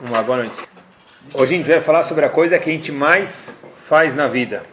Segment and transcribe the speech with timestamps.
[0.00, 0.68] Uma boa noite.
[1.34, 3.54] Hoje a gente vai falar sobre a coisa que a gente mais
[3.86, 4.64] faz na vida.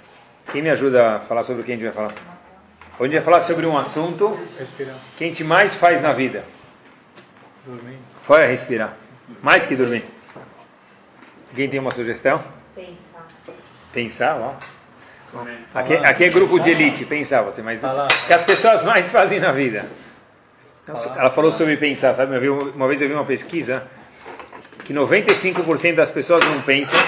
[0.51, 2.13] Quem me ajuda a falar sobre o que a gente vai falar?
[2.99, 4.95] Hoje a gente vai falar sobre um assunto Respirar.
[5.17, 6.45] que a gente mais faz na vida.
[7.65, 7.97] Dormir.
[8.21, 8.93] Fora respirar.
[9.41, 10.05] Mais que dormir.
[11.55, 12.41] Quem tem uma sugestão?
[12.75, 13.27] Pensar.
[13.91, 14.53] Pensar, ó.
[15.73, 18.07] Aqui, aqui é grupo de elite, pensar você, mas Falar.
[18.07, 19.85] que as pessoas mais fazem na vida.
[21.17, 22.35] Ela falou sobre pensar, sabe?
[22.35, 23.85] Eu vi- Uma vez eu vi uma pesquisa
[24.85, 26.99] que 95% das pessoas não pensam,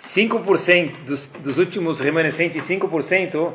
[0.00, 3.52] 5% dos, dos últimos remanescentes 5%,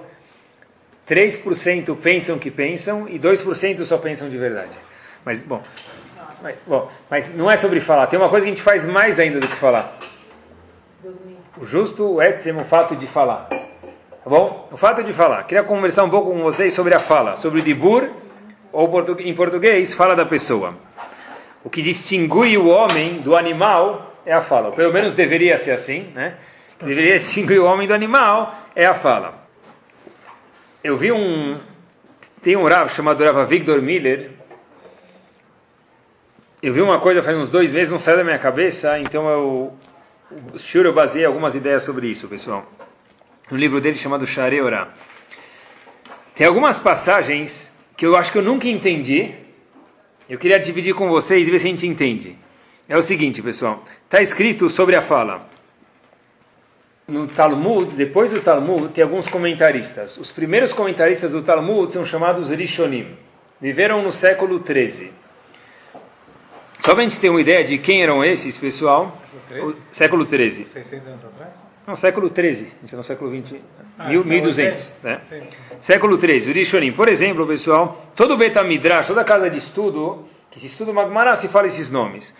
[1.09, 4.77] 3% pensam que pensam e 2% só pensam de verdade.
[5.23, 5.63] Mas, bom,
[6.43, 9.19] mas, bom, mas não é sobre falar, tem uma coisa que a gente faz mais
[9.19, 9.97] ainda do que falar.
[11.57, 13.47] O justo, etzem, o fato de falar.
[13.49, 14.67] Tá bom?
[14.71, 15.43] O fato de falar.
[15.43, 18.09] Queria conversar um pouco com vocês sobre a fala, sobre o dibur,
[18.71, 20.75] ou em português, fala da pessoa.
[21.63, 24.71] O que distingue o homem do animal é a fala.
[24.71, 26.35] Pelo menos deveria ser assim, né?
[26.79, 29.47] Que deveria distinguir o homem do animal é a fala.
[30.83, 31.59] Eu vi um...
[32.41, 34.31] Tem um Rav chamado Rav Victor Miller.
[36.63, 39.73] Eu vi uma coisa faz uns dois meses, não saiu da minha cabeça, então eu
[40.57, 42.65] Shur eu baseei algumas ideias sobre isso, pessoal.
[43.49, 44.89] No livro dele chamado Share Orá.
[46.33, 49.35] Tem algumas passagens que eu acho que eu nunca entendi.
[50.31, 52.37] Eu queria dividir com vocês e ver se a gente entende.
[52.87, 53.83] É o seguinte, pessoal.
[54.05, 55.45] Está escrito sobre a fala.
[57.05, 60.15] No Talmud, depois do Talmud, tem alguns comentaristas.
[60.15, 63.17] Os primeiros comentaristas do Talmud são chamados Rishonim.
[63.59, 65.11] Viveram no século 13.
[66.79, 69.21] Só para a gente ter uma ideia de quem eram esses, pessoal.
[69.61, 70.65] O século 13.
[70.65, 71.70] 600 anos atrás?
[71.87, 72.61] Não, século 13.
[72.61, 73.61] A gente está no século 20.
[73.97, 74.81] Ah, mil- são 1200.
[74.81, 75.03] 800.
[75.03, 75.19] Né?
[75.21, 75.43] Sim.
[75.79, 76.91] Século 13, o Rishonim.
[76.93, 81.67] Por exemplo, pessoal, todo Betamidrash, toda casa de estudo, que se estuda Magmará, se fala
[81.67, 82.33] esses nomes.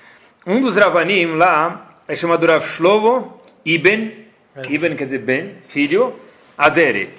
[0.46, 4.12] Um dos Ravanim lá é chamado Rav Shlomo Ibn,
[4.70, 6.16] Ibn quer dizer Ben, filho,
[6.58, 7.14] Aderet.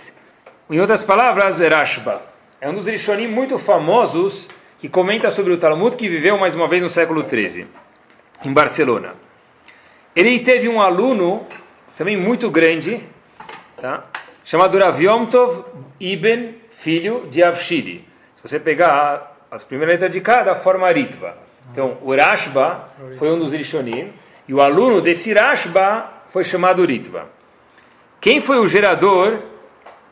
[0.71, 2.23] Em outras palavras, Rashba.
[2.61, 6.67] É um dos Rishonim muito famosos que comenta sobre o Talmud, que viveu mais uma
[6.69, 7.67] vez no século 13,
[8.45, 9.15] em Barcelona.
[10.15, 11.47] Ele teve um aluno,
[11.99, 13.03] também muito grande,
[13.77, 14.05] tá?
[14.45, 15.65] chamado Rav Yom Tov
[16.01, 18.05] Ibn, filho de Avshidi.
[18.37, 21.37] Se você pegar as primeiras letras de cada, forma Ritva.
[21.71, 22.89] Então, o Rashba
[23.19, 24.13] foi um dos Rishonim,
[24.49, 27.29] e o aluno desse Rashba foi chamado Ritva.
[28.21, 29.41] Quem foi o gerador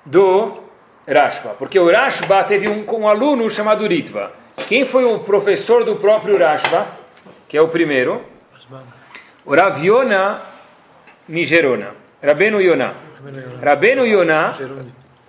[0.04, 0.62] do
[1.08, 1.50] Rashba?
[1.58, 4.32] Porque o Rashba teve um, um aluno chamado Ritva.
[4.68, 6.86] Quem foi o professor do próprio Rashba?
[7.48, 8.22] Que é o primeiro.
[9.44, 9.82] O Rav
[11.30, 11.94] Yonah Migerona.
[12.22, 12.94] Rabenu Yonah.
[13.62, 14.58] Rabenu Yonah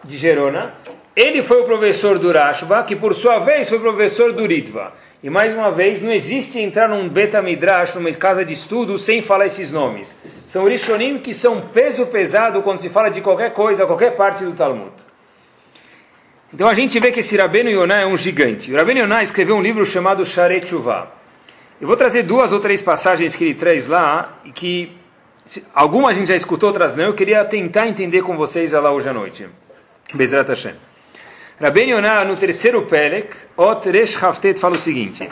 [0.04, 0.74] de Gerona.
[1.16, 4.94] Ele foi o professor do Rashba, que por sua vez foi professor do Ritva.
[5.22, 9.22] E mais uma vez, não existe entrar num Beta Midrash, numa casa de estudo, sem
[9.22, 10.16] falar esses nomes.
[10.48, 14.54] São Rishonim que são peso pesado quando se fala de qualquer coisa, qualquer parte do
[14.54, 14.94] Talmud.
[16.54, 18.74] Então a gente vê que esse Rabenu Yonah é um gigante.
[18.74, 21.12] O Rabenu Yonah escreveu um livro chamado Sharet Shuvah.
[21.80, 24.92] Eu vou trazer duas ou três passagens que ele traz lá, que
[25.74, 27.06] algumas a gente já escutou, outras não.
[27.06, 29.48] Eu queria tentar entender com vocês ela hoje à noite.
[30.14, 30.76] Bezrat Hashem.
[31.60, 35.30] Rabben Yonah, no terceiro Pelek, Ot Resh Haftet, fala o seguinte.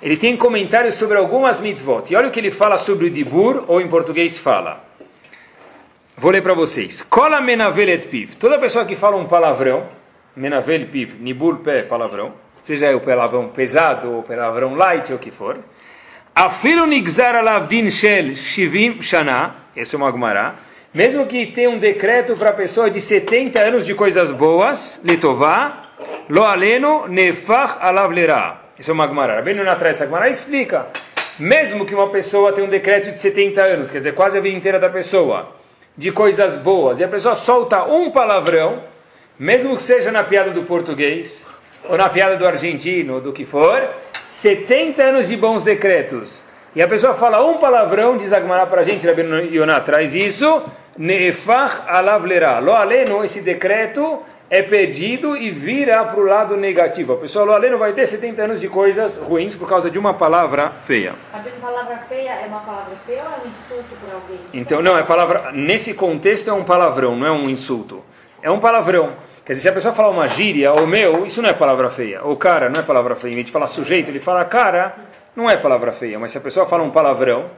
[0.00, 2.12] Ele tem comentários sobre algumas mitzvot.
[2.12, 4.84] E olha o que ele fala sobre o Dibur, ou em português fala.
[6.16, 7.02] Vou ler para vocês.
[7.02, 8.34] Kola menavel piv.
[8.36, 9.86] Toda pessoa que fala um palavrão,
[10.34, 12.34] menavel piv, nibur pé, palavrão,
[12.64, 15.58] seja o palavrão pesado ou palavrão light ou o que for.
[16.40, 20.54] Afilo nigzar alav din shel shivim shana, esse é o Magmará,
[20.94, 25.86] mesmo que tenha um decreto para a pessoa de 70 anos de coisas boas, letová,
[26.28, 28.70] lo aleno nefach alav lerá.
[28.78, 29.42] Esse é o Magmará.
[29.42, 30.86] Bem não atrás essa Magmará explica.
[31.40, 34.56] Mesmo que uma pessoa tenha um decreto de 70 anos, quer dizer, quase a vida
[34.56, 35.56] inteira da pessoa,
[35.96, 38.84] de coisas boas, e a pessoa solta um palavrão,
[39.36, 41.44] mesmo que seja na piada do português,
[41.88, 43.90] ou na piada do argentino, ou do que for,
[44.38, 46.46] 70 anos de bons decretos.
[46.72, 50.62] E a pessoa fala um palavrão, diz Agmará para a gente, Rabino Yonah traz isso,
[50.96, 52.60] Nefach alavlerá.
[52.60, 57.14] Lo aleno, esse decreto é perdido e vira para o lado negativo.
[57.14, 60.14] A pessoa lo aleno vai ter 70 anos de coisas ruins por causa de uma
[60.14, 61.14] palavra feia.
[61.42, 64.38] Que palavra feia é uma palavra feia ou é um insulto para alguém?
[64.54, 65.50] Então, não, é palavra.
[65.50, 68.04] Nesse contexto é um palavrão, não é um insulto.
[68.40, 69.14] É um palavrão.
[69.48, 72.22] Quer dizer, se a pessoa falar uma gíria, ou meu, isso não é palavra feia.
[72.22, 73.32] Ou cara, não é palavra feia.
[73.32, 74.94] Em vez de falar sujeito, ele fala cara,
[75.34, 76.18] não é palavra feia.
[76.18, 77.50] Mas se a pessoa fala um palavrão,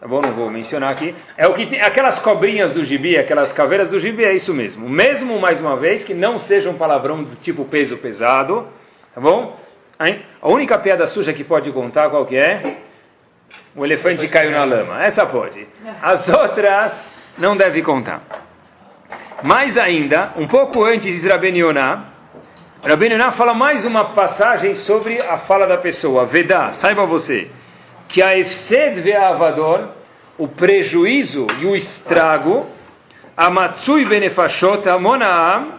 [0.00, 0.20] tá bom?
[0.20, 1.12] Não vou mencionar aqui.
[1.36, 4.88] É o que tem, aquelas cobrinhas do gibi, aquelas caveiras do gibi, é isso mesmo.
[4.88, 8.68] Mesmo, mais uma vez, que não seja um palavrão do tipo peso pesado,
[9.12, 9.58] tá bom?
[9.98, 12.78] A única piada suja que pode contar, qual que é?
[13.74, 15.04] o elefante caiu na lama.
[15.04, 15.66] Essa pode.
[16.00, 18.45] As outras não deve contar.
[19.42, 22.06] Mais ainda, um pouco antes de Rabben Yonah,
[22.82, 26.24] Rabben Yonah fala mais uma passagem sobre a fala da pessoa.
[26.24, 27.50] Vedá, saiba você,
[28.08, 29.88] que a Efsed Ve'avador,
[30.38, 32.66] o prejuízo e o estrago,
[33.36, 35.74] a Matsui Benefashot Amonaam,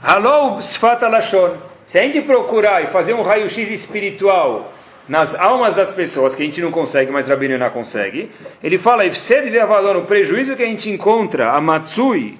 [0.00, 1.56] Halou Sfat Alashon.
[1.84, 4.72] Se a gente procurar e fazer um raio-x espiritual
[5.08, 8.30] nas almas das pessoas, que a gente não consegue, mas Rabbi Yonah consegue,
[8.62, 12.38] ele fala, Efsed Ve'avador, o prejuízo que a gente encontra, a Matsui,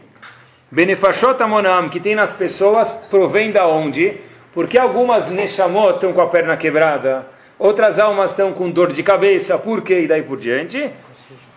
[0.72, 4.16] Benefashot Amonam, que tem nas pessoas, provém da onde?
[4.54, 7.26] Porque algumas Neshamot estão com a perna quebrada,
[7.58, 10.00] outras almas estão com dor de cabeça, por quê?
[10.00, 10.90] E daí por diante.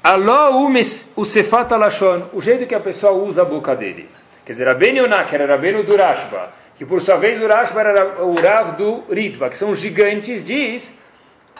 [0.03, 0.69] Aló
[1.15, 4.09] o Sefat Alashon, o jeito que a pessoa usa a boca dele.
[4.45, 8.21] Quer dizer, Rabbeinu Yonah, era Rabbeinu do Rashba, que por sua vez o Rashba era
[8.21, 10.93] o Rav do Ritva, que são gigantes, diz,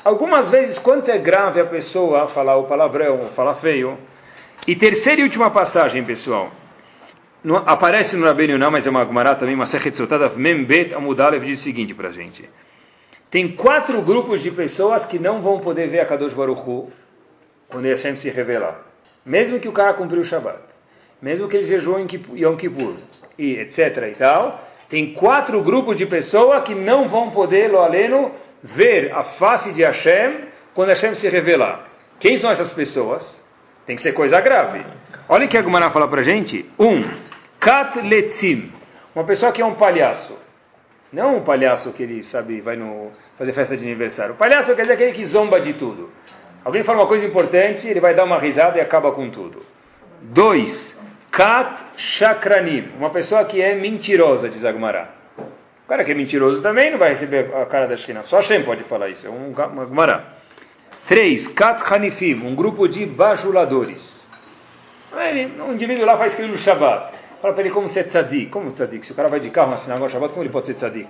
[0.03, 3.97] algumas vezes, quanto é grave a pessoa falar o palavrão, falar feio.
[4.67, 6.51] E terceira e última passagem, pessoal
[7.45, 11.45] no, aparece no Rabbeinu não, mas é uma Gemara também, uma Sechet Sotada Membet Amudalev
[11.45, 12.49] diz o seguinte para a gente.
[13.29, 16.91] Tem quatro grupos de pessoas que não vão poder ver a Kadosh Baruch Hu
[17.69, 18.81] quando Hashem se revelar.
[19.23, 20.57] Mesmo que o cara cumpriu o Shabbat.
[21.21, 22.95] Mesmo que ele jejuou em Yom Kippur.
[23.37, 24.67] E etc e tal.
[24.89, 28.31] Tem quatro grupos de pessoas que não vão poder, lo aleno,
[28.63, 31.87] ver a face de Hashem quando Hashem se revelar.
[32.19, 33.39] Quem são essas pessoas?
[33.85, 34.83] Tem que ser coisa grave.
[35.29, 36.65] Olha o que a Gumara fala para gente.
[36.79, 37.03] Um,
[37.65, 38.71] Kat letzim.
[39.15, 40.37] Uma pessoa que é um palhaço.
[41.11, 44.35] Não um palhaço que ele sabe, vai no, fazer festa de aniversário.
[44.35, 46.11] O palhaço quer dizer aquele que zomba de tudo.
[46.63, 49.65] Alguém fala uma coisa importante, ele vai dar uma risada e acaba com tudo.
[50.21, 50.95] Dois,
[51.31, 52.91] Kat Shakranim.
[52.99, 55.09] Uma pessoa que é mentirosa, diz Agmará.
[55.39, 58.21] O cara que é mentiroso também não vai receber a cara da Shekhinah.
[58.21, 59.25] Só Hashem pode falar isso.
[59.25, 60.23] É um Agmará.
[61.07, 62.45] Três, Kat Hanifim.
[62.45, 64.29] Um grupo de bajuladores.
[65.67, 67.24] Um indivíduo lá faz crime no Shabbat.
[67.41, 68.47] Fala para ele como ser tzadik.
[68.47, 69.05] Como tzadik?
[69.05, 71.09] Se o cara vai de carro na sinagoga Shabbat, como ele pode ser tzadik?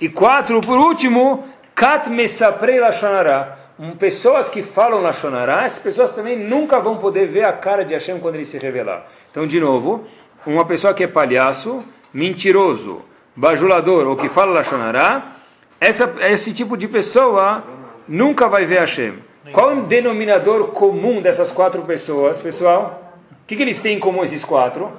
[0.00, 1.44] E quatro, por último,
[1.74, 3.58] kat mesaprei lashonará.
[3.78, 7.92] Um, pessoas que falam lashonará, essas pessoas também nunca vão poder ver a cara de
[7.92, 9.06] Hashem quando ele se revelar.
[9.30, 10.04] Então, de novo,
[10.46, 11.82] uma pessoa que é palhaço,
[12.12, 13.02] mentiroso,
[13.34, 15.32] bajulador ou que fala lashonará,
[15.80, 17.64] essa, esse tipo de pessoa
[18.06, 19.14] nunca vai ver Hashem.
[19.52, 23.12] Qual é o denominador comum dessas quatro pessoas, pessoal?
[23.42, 24.90] O que, que eles têm em comum, esses quatro?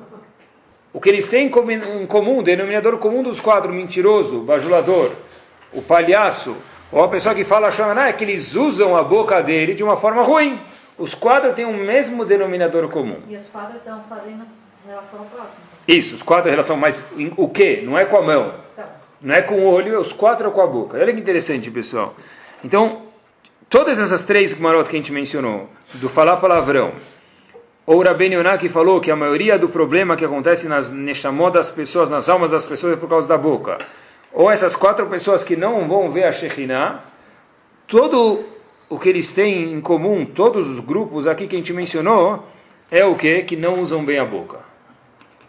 [0.96, 5.12] O que eles têm em comum, denominador comum dos quatro, mentiroso, bajulador,
[5.74, 6.56] o palhaço,
[6.90, 9.98] ou a pessoa que fala Shana, é que eles usam a boca dele de uma
[9.98, 10.58] forma ruim.
[10.98, 13.18] Os quatro têm o mesmo denominador comum.
[13.28, 14.46] E os quatro estão fazendo
[14.88, 15.58] relação ao próximo.
[15.86, 17.82] Isso, os quatro em relação, mas em, o que?
[17.82, 18.54] Não é com a mão.
[18.74, 18.88] Tá.
[19.22, 20.98] Não é com o olho, os quatro é com a boca.
[20.98, 22.16] Olha que interessante, pessoal.
[22.64, 23.02] Então,
[23.70, 26.94] todas essas três marotas que a gente mencionou, do falar palavrão,
[27.88, 32.10] ou Rabben que falou que a maioria do problema que acontece nas neshamot das pessoas,
[32.10, 33.78] nas almas das pessoas é por causa da boca.
[34.34, 37.02] Ou essas quatro pessoas que não vão ver a Shekhinah,
[37.88, 38.44] todo
[38.90, 42.44] o que eles têm em comum, todos os grupos aqui que a gente mencionou,
[42.90, 43.44] é o que?
[43.44, 44.60] Que não usam bem a boca.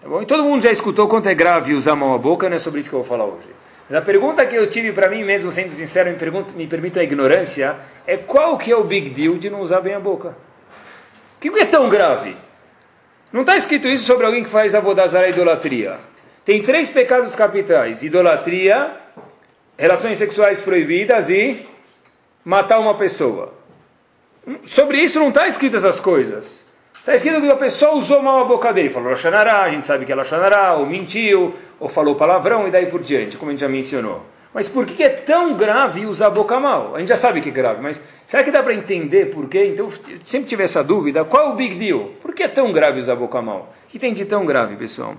[0.00, 0.20] Tá bom?
[0.20, 2.80] E todo mundo já escutou quanto é grave usar mal a boca, não é sobre
[2.80, 3.48] isso que eu vou falar hoje.
[3.88, 7.00] Mas a pergunta que eu tive para mim mesmo, sendo sincero, me, pergunto, me permito
[7.00, 10.36] a ignorância, é qual que é o big deal de não usar bem a boca?
[11.36, 12.36] O que é tão grave?
[13.32, 15.98] Não está escrito isso sobre alguém que faz avodazara idolatria.
[16.44, 18.96] Tem três pecados capitais: idolatria,
[19.76, 21.66] relações sexuais proibidas e
[22.44, 23.54] matar uma pessoa.
[24.64, 26.64] Sobre isso não está escrito essas coisas.
[26.98, 30.04] Está escrito que a pessoa usou mal a boca dele, falou Lachanará, a gente sabe
[30.04, 33.60] que é Lachanará, ou mentiu, ou falou palavrão e daí por diante, como a gente
[33.60, 34.24] já mencionou.
[34.56, 36.96] Mas por que é tão grave usar a boca mal?
[36.96, 39.66] A gente já sabe que é grave, mas será que dá para entender por quê?
[39.66, 39.90] Então,
[40.24, 42.12] sempre tive essa dúvida, qual é o big deal?
[42.22, 43.70] Por que é tão grave usar a boca mal?
[43.84, 45.14] O que tem de tão grave, pessoal?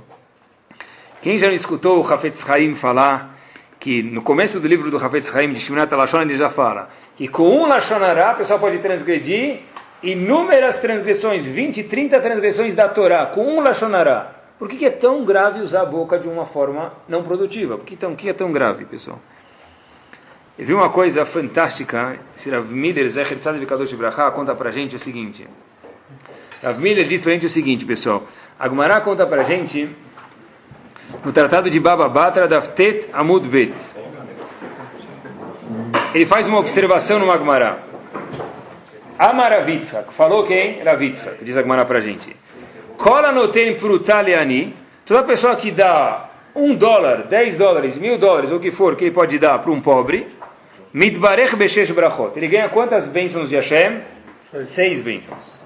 [1.21, 3.37] Quem já escutou o Hafetz Haim falar
[3.79, 7.27] que no começo do livro do Hafetz Haim, de Shimnat Lashon, ele já fala que
[7.27, 9.59] com um Lashonará a pessoa pode transgredir
[10.01, 14.36] inúmeras transgressões, 20, 30 transgressões da Torá, com um Lashonará.
[14.59, 17.77] Por que, que, é tão grave usar a boca de uma forma não produtiva?
[17.77, 19.19] Por que, tão, que é tão grave, pessoal?
[20.57, 24.95] Eu vi uma coisa fantástica, esse Rav Miller, Zecher Tzad Vikadosh Bracha, conta pra gente
[24.95, 25.47] o seguinte.
[26.63, 28.23] Rav Miller diz pra gente o seguinte, pessoal.
[28.57, 29.87] Agmará conta pra gente,
[31.23, 33.75] no Tratado de Baba Batra, Daftet Amud Bet.
[36.15, 37.77] Ele faz uma observação no Agmará.
[39.19, 40.81] Amaravitzhak, falou quem?
[40.81, 42.35] Ravitzhak, diz Agmará pra gente.
[42.97, 44.73] Cola no tem frutaliani.
[45.05, 49.11] Toda pessoa que dá um dólar, dez dólares, mil dólares, o que for que ele
[49.11, 50.27] pode dar para um pobre,
[50.91, 52.31] Mitbarech Beshesh Brachot.
[52.35, 54.01] Ele ganha quantas bênçãos de Hashem?
[54.63, 55.63] Seis bênçãos.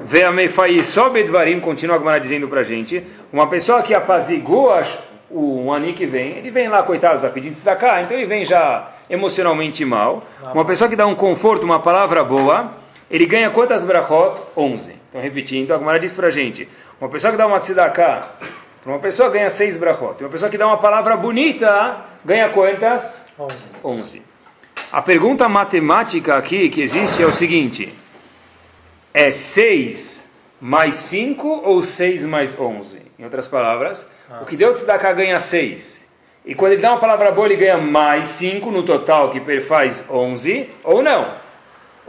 [0.00, 4.82] Ve'amefayisó bedvarim, continua a Gemara dizendo pra gente, uma pessoa que apazigua
[5.30, 8.90] o ani que vem, ele vem lá, coitado, está pedindo cá, então ele vem já
[9.10, 10.24] emocionalmente mal.
[10.54, 12.72] Uma pessoa que dá um conforto, uma palavra boa,
[13.10, 14.40] ele ganha quantas brachot?
[14.56, 14.97] 11.
[15.08, 16.68] Então, repetindo, a Gemara diz pra gente,
[17.00, 18.28] uma pessoa que dá uma tzedakah,
[18.84, 20.22] uma pessoa ganha seis brachot.
[20.22, 23.24] Uma pessoa que dá uma palavra bonita, ganha quantas?
[23.84, 24.22] 11.
[24.90, 27.94] A pergunta matemática aqui que existe é o seguinte,
[29.12, 30.26] é 6
[30.60, 33.02] mais 5 ou 6 mais 11?
[33.18, 34.40] Em outras palavras, ah.
[34.42, 36.08] o que deu tzedakah ganha 6.
[36.46, 40.02] E quando ele dá uma palavra boa, ele ganha mais 5 no total, que faz
[40.08, 41.34] 11, ou não?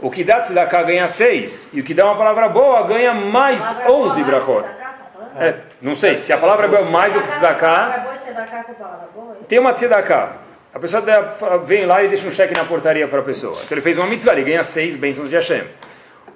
[0.02, 1.70] O que dá tzedakah ganha 6.
[1.72, 4.66] E o que dá uma palavra boa ganha mais 11 brachot.
[5.36, 8.18] É, não sei, se a palavra boa é mais do que tzedakah...
[9.48, 10.36] Tem uma tzedakah.
[10.72, 11.02] A pessoa
[11.64, 13.54] vem lá e deixa um cheque na portaria para a pessoa.
[13.54, 15.64] Então ele fez uma mitzvah, ele ganha 6 bênçãos de Hashem.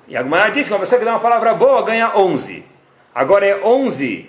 [0.09, 2.65] E a Gemara diz que uma pessoa que dá uma palavra boa ganha 11.
[3.15, 4.29] Agora é 11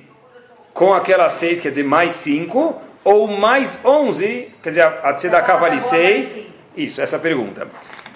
[0.74, 5.80] com aquelas 6, quer dizer, mais 5, ou mais 11, quer dizer, a Tzedakah vale
[5.80, 6.46] 6.
[6.76, 7.68] Isso, essa pergunta.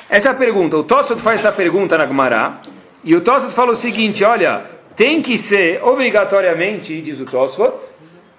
[0.10, 2.60] Essa pergunta, o Tosfot faz essa pergunta na Gemara,
[3.04, 7.74] e o Tosfot fala o seguinte, olha, tem que ser obrigatoriamente, diz o Tosfot,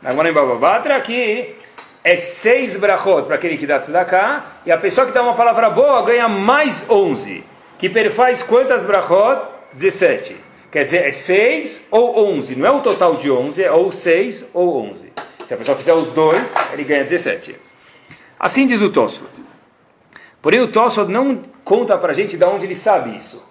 [0.02, 1.54] na Gemara em Bababatra, que
[2.02, 5.70] é 6 brachot para aquele que dá tzedakah, e a pessoa que dá uma palavra
[5.70, 7.44] boa ganha mais 11
[7.80, 9.48] que perfaz quantas brachot?
[9.72, 10.36] 17.
[10.70, 12.54] Quer dizer, é 6 ou 11.
[12.54, 15.10] Não é o total de 11, é ou 6 ou 11.
[15.46, 17.56] Se a pessoa fizer os dois, ele ganha 17.
[18.38, 19.30] Assim diz o Tosfot.
[20.42, 23.42] Porém, o Tosfot não conta para a gente de onde ele sabe isso.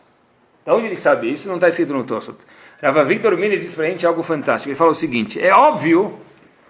[0.65, 2.37] De onde ele sabe isso não está escrito no Tosfot.
[2.81, 4.69] Rava Victor Miller diz para a gente algo fantástico.
[4.69, 6.19] Ele fala o seguinte: é óbvio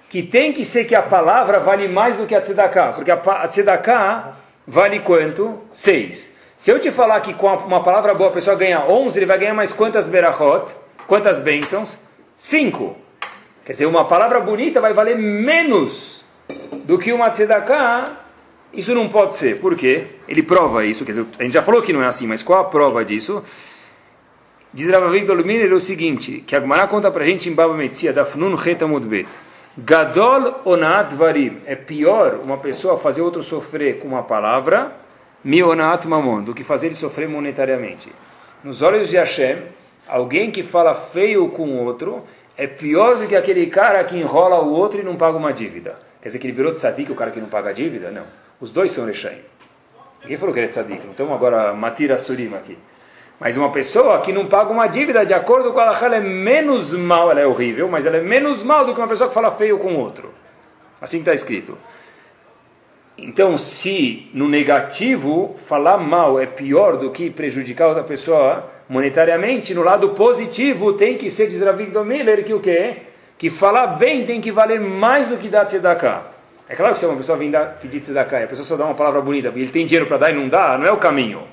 [0.10, 3.48] que tem que ser que a palavra vale mais do que a tzedakah, porque a
[3.48, 5.60] tzedakah vale quanto?
[5.72, 6.36] 6.
[6.58, 9.38] Se eu te falar que com uma palavra boa a pessoa ganha 11, ele vai
[9.38, 10.72] ganhar mais quantas berachot?
[11.08, 11.98] Quantas bênçãos?
[12.36, 12.96] 5.
[13.66, 16.24] Quer dizer, uma palavra bonita vai valer menos
[16.86, 18.18] do que uma tzedakah.
[18.74, 19.60] Isso não pode ser.
[19.60, 20.06] Por quê?
[20.28, 21.04] Ele prova isso.
[21.04, 23.44] Quer dizer, a gente já falou que não é assim, mas qual a prova disso?
[24.72, 27.74] Diz Rav Victor Luminer o seguinte, que a Gemara conta para a gente em Baba
[27.74, 29.28] Metzia, da Fnun Retamudbet.
[29.78, 31.62] Gadol onat varim.
[31.66, 34.92] É pior uma pessoa fazer outro sofrer com uma palavra
[35.44, 38.12] mionat mamon, do que fazer ele sofrer monetariamente.
[38.64, 39.64] Nos olhos de Hashem,
[40.08, 42.24] alguém que fala feio com outro
[42.58, 45.98] é pior do que aquele cara que enrola o outro e não paga uma dívida.
[46.22, 48.12] Quer dizer que ele virou tzadik, o cara que não paga a dívida?
[48.12, 48.26] Não.
[48.60, 49.40] Os dois são Rechaim.
[50.22, 52.78] Ninguém falou que ele é tzadik, não estamos agora matira surima aqui.
[53.40, 56.94] Mas uma pessoa que não paga uma dívida, de acordo com a ela é menos
[56.94, 59.52] mal, ela é horrível, mas ela é menos mal do que uma pessoa que fala
[59.52, 60.34] feio com outro.
[61.00, 61.78] Assim está escrito.
[63.18, 69.84] Então, se no negativo falar mal é pior do que prejudicar outra pessoa monetariamente, no
[69.84, 71.62] lado positivo tem que ser, diz
[72.06, 72.98] Miller, que o quê?
[73.38, 76.39] Que falar bem tem que valer mais do que dar tzedakah.
[76.70, 78.94] É claro que se uma pessoa vem dar, pedir tzedakah a pessoa só dá uma
[78.94, 81.44] palavra bonita, e ele tem dinheiro para dar e não dá, não é o caminho.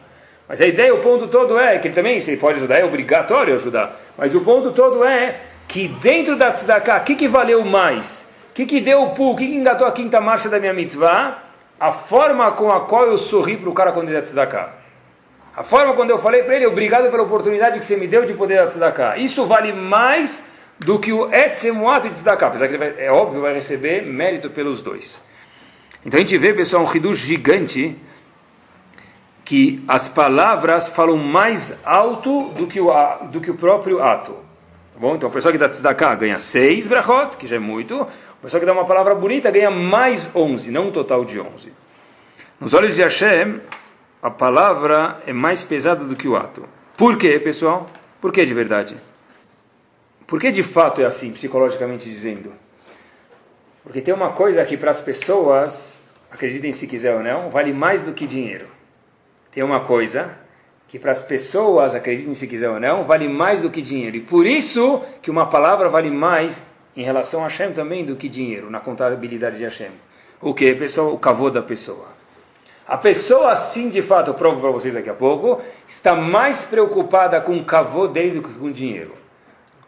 [0.47, 2.85] Mas a ideia, o ponto todo é, que ele também, se ele pode ajudar, é
[2.85, 3.99] obrigatório ajudar.
[4.17, 8.25] Mas o ponto todo é que dentro da tzedakah, o que, que valeu mais?
[8.51, 9.33] O que, que deu o pulo?
[9.33, 11.47] O que, que engatou a quinta marcha da minha mitzvah?
[11.79, 14.71] a forma com a qual eu sorri para o cara quando ele dá tzedakah.
[15.55, 18.35] A forma quando eu falei para ele, obrigado pela oportunidade que você me deu de
[18.35, 19.19] poder dar tzedakah.
[19.19, 20.45] Isso vale mais
[20.79, 22.49] do que o etzemuato de tzedakah.
[22.49, 25.23] Apesar que vai, é óbvio, vai receber mérito pelos dois.
[26.05, 27.97] Então a gente vê, pessoal, um ridu gigante
[29.45, 32.93] que as palavras falam mais alto do que o,
[33.31, 34.33] do que o próprio ato.
[34.33, 35.15] Tá bom?
[35.15, 38.03] Então a pessoa que dá tzedakah ganha seis brachot, que já é muito.
[38.03, 41.73] A pessoa que dá uma palavra bonita ganha mais 11, não um total de 11.
[42.61, 43.61] Nos olhos de Hashem,
[44.23, 46.65] a palavra é mais pesada do que o ato.
[46.97, 47.89] Por quê, pessoal?
[48.21, 48.97] Por que de verdade?
[50.27, 52.53] Por que de fato é assim, psicologicamente dizendo?
[53.83, 58.03] Porque tem uma coisa que para as pessoas, acreditem se quiser ou não, vale mais
[58.03, 58.67] do que dinheiro.
[59.53, 60.37] Tem uma coisa
[60.89, 64.17] que para as pessoas, acreditem se quiser ou não, vale mais do que dinheiro.
[64.17, 66.61] E por isso que uma palavra vale mais
[66.97, 69.91] em relação a Hashem também do que dinheiro, na contabilidade de Hashem.
[70.41, 71.13] O que, pessoal?
[71.13, 72.09] O cavô da pessoa.
[72.87, 77.41] A pessoa, sim, de fato, eu provo para vocês daqui a pouco, está mais preocupada
[77.41, 79.26] com o cavô dele do que com o dinheiro.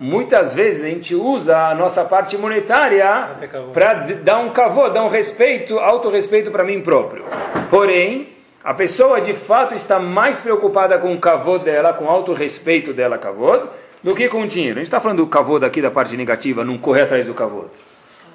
[0.01, 3.31] Muitas vezes a gente usa a nossa parte monetária
[3.73, 7.25] para dar um cavô, dar um respeito, autorrespeito para mim próprio.
[7.69, 8.29] Porém,
[8.63, 13.19] a pessoa de fato está mais preocupada com o cavô dela, com o autorrespeito dela,
[13.19, 13.67] cavô,
[14.01, 14.77] do que com dinheiro.
[14.77, 17.65] A gente está falando do cavô aqui da parte negativa, não correr atrás do cavô.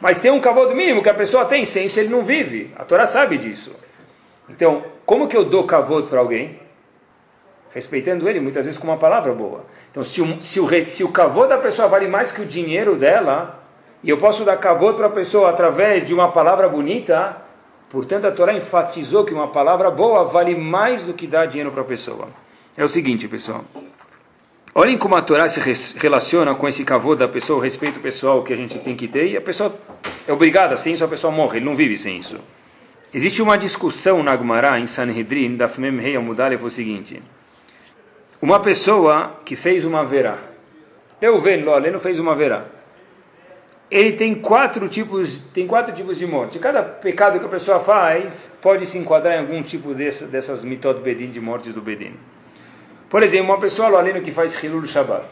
[0.01, 2.73] Mas tem um cavô mínimo que a pessoa tem, sem isso ele não vive.
[2.75, 3.73] A Torá sabe disso.
[4.49, 6.59] Então, como que eu dou kavod para alguém?
[7.73, 9.65] Respeitando ele, muitas vezes com uma palavra boa.
[9.93, 12.95] Então, se o, se o, se o kavod da pessoa vale mais que o dinheiro
[12.95, 13.63] dela,
[14.03, 17.37] e eu posso dar kavod para a pessoa através de uma palavra bonita,
[17.91, 21.83] portanto, a Torá enfatizou que uma palavra boa vale mais do que dar dinheiro para
[21.83, 22.29] a pessoa.
[22.75, 23.63] É o seguinte, pessoal.
[24.73, 25.59] Olhem como a Torá se
[25.99, 29.27] relaciona com esse kavod da pessoa, o respeito pessoal que a gente tem que ter,
[29.27, 29.75] e a pessoa
[30.27, 32.39] é obrigada, sem isso a pessoa morre, ele não vive sem isso.
[33.13, 36.17] Existe uma discussão na Gemara, em Sanhedrin, da Fmem Rei
[36.57, 37.21] foi o seguinte.
[38.43, 40.37] Uma pessoa que fez uma verá.
[41.21, 42.65] Eu vendo, olha, ele não fez uma verá.
[43.89, 46.59] Ele tem quatro tipos, tem quatro tipos de morte.
[46.59, 50.99] Cada pecado que a pessoa faz pode se enquadrar em algum tipo dessa, dessas mitot
[50.99, 52.17] bedin de mortes do bedin.
[53.09, 55.23] Por exemplo, uma pessoa loalino que faz hilul Shabbat.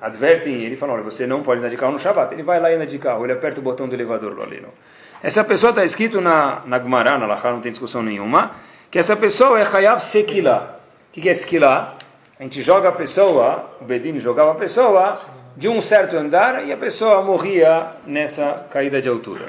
[0.00, 2.34] Advertem ele, falam, olha, você não pode andar de carro no Shabbat.
[2.34, 4.70] Ele vai lá e anda de carro, ele aperta o botão do elevador loalino.
[5.22, 8.56] Essa pessoa está escrito na, na Gemara, na Lachá, não tem discussão nenhuma,
[8.90, 10.80] que essa pessoa é Hayav Sekila.
[11.08, 11.97] O que, que é Sekila?
[12.38, 15.18] A gente joga a pessoa, o Bedin jogava a pessoa
[15.56, 19.46] de um certo andar e a pessoa morria nessa caída de altura.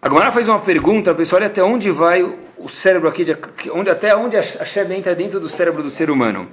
[0.00, 2.22] A Gemara faz uma pergunta, pessoal, olha até onde vai
[2.56, 3.36] o cérebro aqui, de,
[3.74, 6.48] onde, até onde a Shem entra dentro do cérebro do ser humano.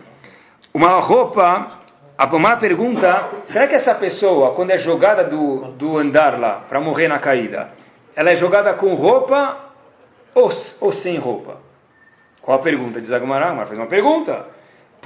[0.74, 1.80] Uma roupa,
[2.18, 6.82] a Gemara pergunta, será que essa pessoa, quando é jogada do, do andar lá, para
[6.82, 7.70] morrer na caída,
[8.14, 9.58] ela é jogada com roupa
[10.34, 10.52] ou,
[10.82, 11.60] ou sem roupa?
[12.42, 13.00] Qual a pergunta?
[13.00, 14.55] Diz a Gemara, a Gemara faz uma pergunta.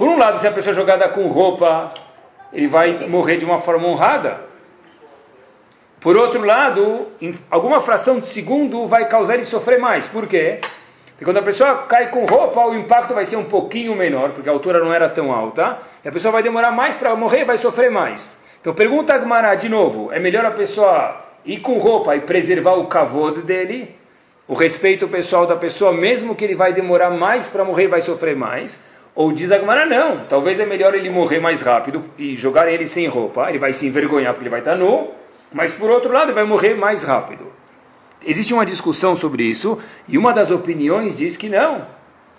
[0.00, 1.92] Por um lado, se a pessoa é jogada com roupa,
[2.54, 4.40] ele vai morrer de uma forma honrada.
[6.00, 10.06] Por outro lado, em alguma fração de segundo vai causar ele sofrer mais.
[10.06, 10.58] Por quê?
[11.10, 14.48] Porque quando a pessoa cai com roupa, o impacto vai ser um pouquinho menor, porque
[14.48, 17.58] a altura não era tão alta, e a pessoa vai demorar mais para morrer vai
[17.58, 18.34] sofrer mais.
[18.58, 22.72] Então pergunta a Gmará de novo, é melhor a pessoa ir com roupa e preservar
[22.72, 23.94] o cavode dele,
[24.48, 28.34] o respeito pessoal da pessoa, mesmo que ele vai demorar mais para morrer vai sofrer
[28.34, 28.82] mais,
[29.14, 33.06] ou diz a não, talvez é melhor ele morrer mais rápido e jogar ele sem
[33.06, 35.10] roupa, ele vai se envergonhar porque ele vai estar nu,
[35.52, 37.52] mas por outro lado ele vai morrer mais rápido.
[38.24, 41.86] Existe uma discussão sobre isso, e uma das opiniões diz que não.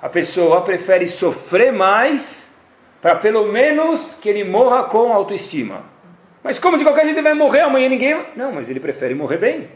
[0.02, 2.50] A pessoa prefere sofrer mais
[3.02, 5.84] para pelo menos que ele morra com autoestima.
[6.44, 8.26] Mas como de qualquer jeito ele vai morrer amanhã ninguém.
[8.36, 9.70] Não, mas ele prefere morrer bem.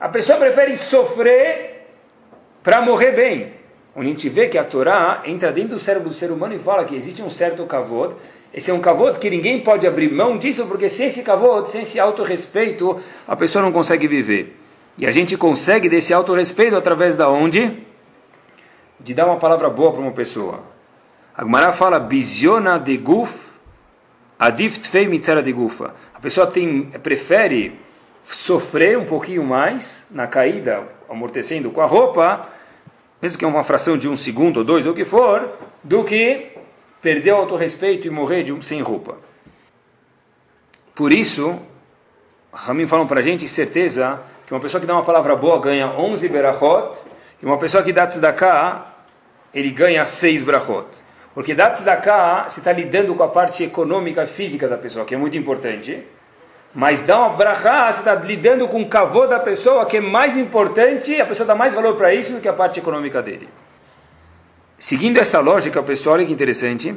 [0.00, 1.88] A pessoa prefere sofrer
[2.62, 3.63] para morrer bem
[3.96, 6.58] onde a gente vê que a Torá entra dentro do cérebro do ser humano e
[6.58, 8.14] fala que existe um certo kavod.
[8.52, 11.82] Esse é um kavod que ninguém pode abrir mão disso, porque sem esse kavod, sem
[11.82, 14.56] esse autorrespeito, a pessoa não consegue viver.
[14.96, 17.84] E a gente consegue desse autorrespeito através da onde?
[18.98, 20.62] De dar uma palavra boa para uma pessoa.
[21.36, 23.36] A Gemara fala, biziona de guf,
[24.38, 25.94] adif tfei mitzara de gufa.
[26.14, 27.78] A pessoa tem, prefere
[28.24, 32.48] sofrer um pouquinho mais na caída, amortecendo com a roupa,
[33.24, 35.50] mesmo que é uma fração de um segundo ou dois, ou o que for,
[35.82, 36.48] do que
[37.00, 39.16] perder o autorrespeito e morrer de um, sem roupa.
[40.94, 41.58] Por isso,
[42.52, 45.86] Ramin falam para a gente certeza que uma pessoa que dá uma palavra boa ganha
[45.88, 46.98] 11 berachot,
[47.42, 48.92] e uma pessoa que dá tzedakah,
[49.54, 50.88] ele ganha 6 brachot.
[51.32, 55.18] Porque dá tzedakah, você está lidando com a parte econômica física da pessoa, que é
[55.18, 56.04] muito importante.
[56.74, 60.36] Mas dá uma brachá, você está lidando com o cavô da pessoa, que é mais
[60.36, 63.48] importante, a pessoa dá mais valor para isso do que a parte econômica dele.
[64.76, 66.94] Seguindo essa lógica, pessoal, olha que interessante.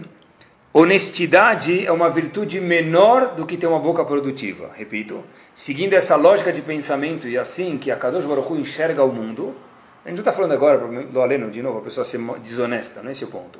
[0.74, 4.72] Honestidade é uma virtude menor do que ter uma boca produtiva.
[4.76, 5.24] Repito,
[5.56, 9.56] seguindo essa lógica de pensamento e assim que a Kadosh Baruch enxerga o mundo,
[10.04, 13.10] a gente não está falando agora do Aleno, de novo, a pessoa ser desonesta, não
[13.10, 13.60] é esse o ponto.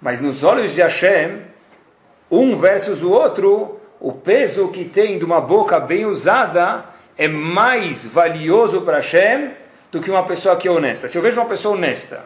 [0.00, 1.42] Mas nos olhos de Hashem,
[2.30, 6.84] um versus o outro, o peso que tem de uma boca bem usada
[7.16, 9.52] é mais valioso para Hashem
[9.90, 11.08] do que uma pessoa que é honesta.
[11.08, 12.24] Se eu vejo uma pessoa honesta,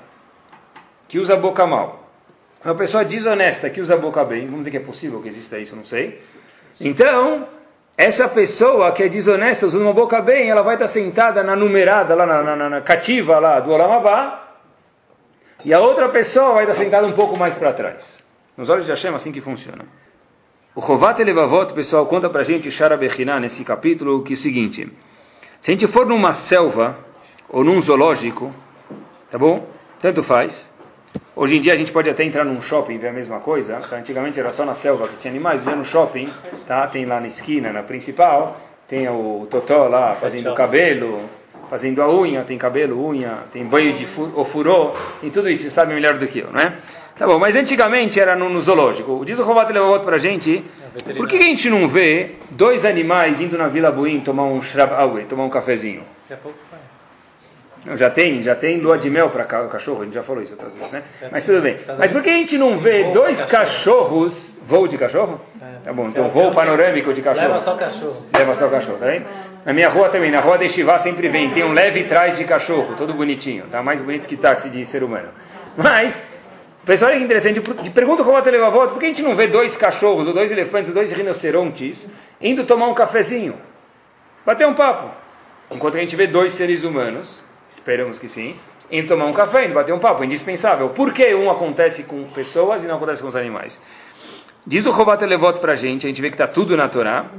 [1.06, 2.10] que usa a boca mal,
[2.64, 5.58] uma pessoa desonesta que usa a boca bem, vamos dizer que é possível que exista
[5.58, 6.20] isso, não sei.
[6.80, 7.48] Então,
[7.96, 12.14] essa pessoa que é desonesta, usando uma boca bem, ela vai estar sentada na numerada,
[12.14, 14.56] lá na, na, na cativa lá do Olamabá,
[15.64, 18.22] e a outra pessoa vai estar sentada um pouco mais para trás.
[18.56, 19.84] Nos olhos de Hashem, assim que funciona.
[20.72, 24.88] O Rovat Elevavot, pessoal, conta pra gente, Shara Bechiná, nesse capítulo, que é o seguinte:
[25.60, 26.96] se a gente for numa selva
[27.48, 28.54] ou num zoológico,
[29.28, 29.66] tá bom?
[30.00, 30.70] Tanto faz.
[31.34, 33.82] Hoje em dia a gente pode até entrar num shopping e ver a mesma coisa.
[33.92, 36.32] Antigamente era só na selva que tinha animais, hoje no shopping,
[36.68, 36.86] tá?
[36.86, 38.56] Tem lá na esquina, na principal,
[38.86, 41.20] tem o totó lá fazendo o cabelo,
[41.68, 44.06] fazendo a unha, tem cabelo, unha, tem banho de
[44.36, 46.78] ofurô, tem tudo isso, sabe melhor do que eu, não é?
[47.20, 49.22] Tá bom, mas antigamente era no, no zoológico.
[49.26, 50.64] Diz o Rovat Levavot para a gente,
[51.18, 54.90] por que a gente não vê dois animais indo na Vila Buim tomar um shrab
[55.28, 56.02] tomar um cafezinho?
[57.84, 60.54] Não, já tem, já tem lua de mel para cachorro, a gente já falou isso
[60.54, 61.02] outras vezes, né?
[61.30, 61.76] Mas tudo bem.
[61.98, 65.38] Mas por que a gente não vê dois cachorros, voo de cachorro?
[65.84, 67.48] Tá bom, então voo panorâmico de cachorro.
[67.48, 68.22] Leva só cachorro.
[68.34, 69.26] Leva só cachorro, tá vendo?
[69.66, 72.44] Na minha rua também, na rua de Estivá sempre vem, tem um leve trás de
[72.44, 75.28] cachorro, todo bonitinho, tá mais bonito que táxi de ser humano.
[75.76, 76.20] Mas,
[76.84, 79.76] pessoal, olha que interessante, pergunta como a volta, por que a gente não vê dois
[79.76, 82.08] cachorros, ou dois elefantes, ou dois rinocerontes,
[82.40, 83.54] indo tomar um cafezinho?
[84.44, 85.14] Bater um papo.
[85.70, 88.56] Enquanto a gente vê dois seres humanos, esperamos que sim,
[88.90, 90.88] indo tomar um café, indo bater um papo, indispensável.
[90.90, 93.80] Por que um acontece com pessoas e não acontece com os animais?
[94.66, 97.30] Diz o Rovat Levot para a gente, a gente vê que está tudo na Torá,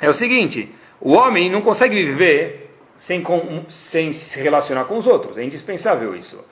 [0.00, 5.06] é o seguinte, o homem não consegue viver sem, com, sem se relacionar com os
[5.06, 6.42] outros, é indispensável isso.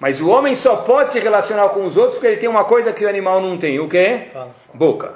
[0.00, 2.92] Mas o homem só pode se relacionar com os outros porque ele tem uma coisa
[2.92, 4.28] que o animal não tem, o quê?
[4.72, 5.14] Boca.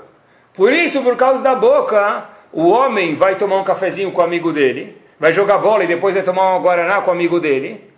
[0.55, 4.53] Por isso, por causa da boca, o homem vai tomar um cafezinho com o amigo
[4.53, 7.90] dele, vai jogar bola e depois vai tomar um guaraná com o amigo dele.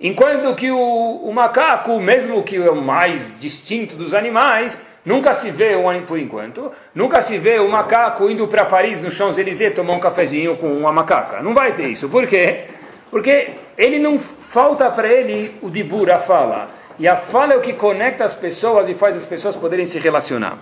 [0.00, 5.50] Enquanto que o, o macaco, mesmo que é o mais distinto dos animais, nunca se
[5.50, 9.94] vê, um, por enquanto, nunca se vê o macaco indo para Paris, no Champs-Élysées, tomar
[9.94, 11.42] um cafezinho com uma macaca.
[11.42, 12.08] Não vai ter isso.
[12.08, 12.64] Por quê?
[13.12, 16.70] Porque ele não falta para ele o dibur, a fala.
[16.98, 19.98] E a fala é o que conecta as pessoas e faz as pessoas poderem se
[19.98, 20.56] relacionar.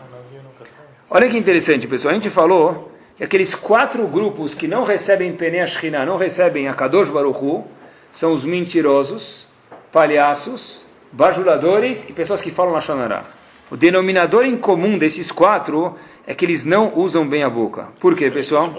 [1.08, 2.10] Olha que interessante, pessoal.
[2.10, 5.62] A gente falou que aqueles quatro grupos que não recebem Penei
[6.04, 7.64] não recebem a Kadosh Baruch Hu,
[8.10, 9.46] são os mentirosos,
[9.92, 13.26] palhaços, bajuladores e pessoas que falam na Shonará.
[13.70, 15.94] O denominador em comum desses quatro
[16.26, 17.90] é que eles não usam bem a boca.
[18.00, 18.74] Por quê, pessoal?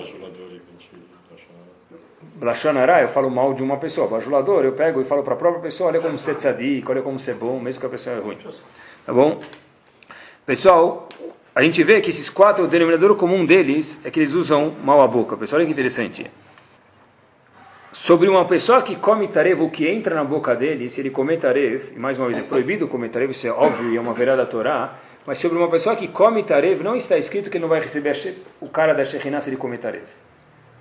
[2.41, 4.07] Lashonará, eu falo mal de uma pessoa.
[4.07, 7.19] Bajulador, eu pego e falo para a própria pessoa, olha como ser tzadik, olha como
[7.19, 8.37] ser bom, mesmo que a pessoa é ruim.
[9.05, 9.39] Tá bom?
[10.43, 11.07] Pessoal,
[11.53, 15.01] a gente vê que esses quatro, o denominador comum deles é que eles usam mal
[15.01, 15.37] a boca.
[15.37, 16.31] Pessoal, olha que interessante.
[17.91, 21.37] Sobre uma pessoa que come tarev, o que entra na boca dele, se ele comer
[21.37, 24.13] tarev, e mais uma vez é proibido comer tarev, isso é óbvio e é uma
[24.13, 27.61] verada da Torá, mas sobre uma pessoa que come tarev, não está escrito que ele
[27.61, 28.15] não vai receber
[28.59, 30.05] o cara da Shekhinah se ele comer tarev.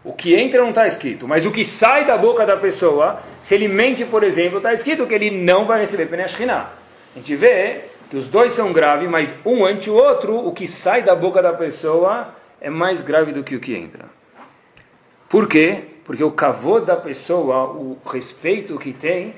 [0.03, 3.55] O que entra não está escrito, mas o que sai da boca da pessoa, se
[3.55, 6.71] ele mente, por exemplo, está escrito que ele não vai receber Penashkinah.
[7.15, 10.67] A gente vê que os dois são graves, mas um ante o outro, o que
[10.67, 14.07] sai da boca da pessoa é mais grave do que o que entra.
[15.29, 15.85] Por quê?
[16.05, 19.35] Porque o cavô da pessoa, o respeito que tem,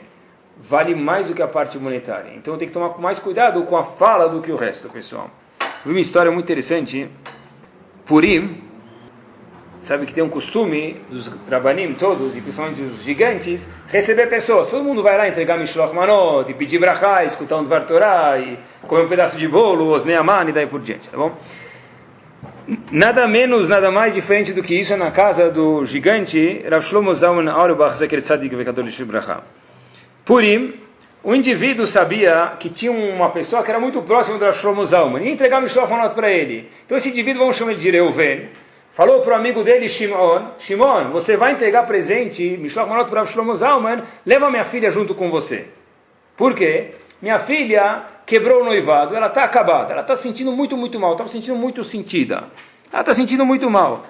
[0.57, 2.33] vale mais do que a parte monetária.
[2.37, 5.29] Então tem que tomar mais cuidado com a fala do que o resto, pessoal.
[5.85, 7.11] Vi uma história muito interessante.
[8.07, 8.62] Purim,
[9.83, 14.68] sabe que tem um costume dos rabanim todos, e principalmente os gigantes, receber pessoas.
[14.68, 18.59] Todo mundo vai lá entregar Mishloch Manot, e pedir brachá, escutar um Dvar Torah, e
[18.87, 21.37] comer um pedaço de bolo, os Neaman e daí por diante, tá bom?
[22.92, 27.12] Nada menos, nada mais diferente do que isso é na casa do gigante Rav Shlomo
[27.12, 29.40] Zalman Auerbach Zeker Tzadik Vekadol Bracha.
[30.25, 30.75] Purim,
[31.25, 35.25] o indivíduo sabia que tinha uma pessoa que era muito próxima do Rav Shlomo Zalman,
[35.25, 36.71] e entregar Mishloch Manot para ele.
[36.87, 38.49] Então esse indivíduo, vamos chamar ele de Reuven,
[38.92, 43.55] falou para o amigo dele, Shimon, Shimon, você vai entregar presente, Mishloch Manot para Shlomo
[43.57, 45.68] Zalman, leva minha filha junto com você.
[46.37, 46.92] Por quê?
[47.20, 51.28] Minha filha quebrou o noivado, ela está acabada, ela está sentindo muito, muito mal, estava
[51.28, 52.44] sentindo muito sentida.
[52.92, 54.05] Ela está sentindo muito mal.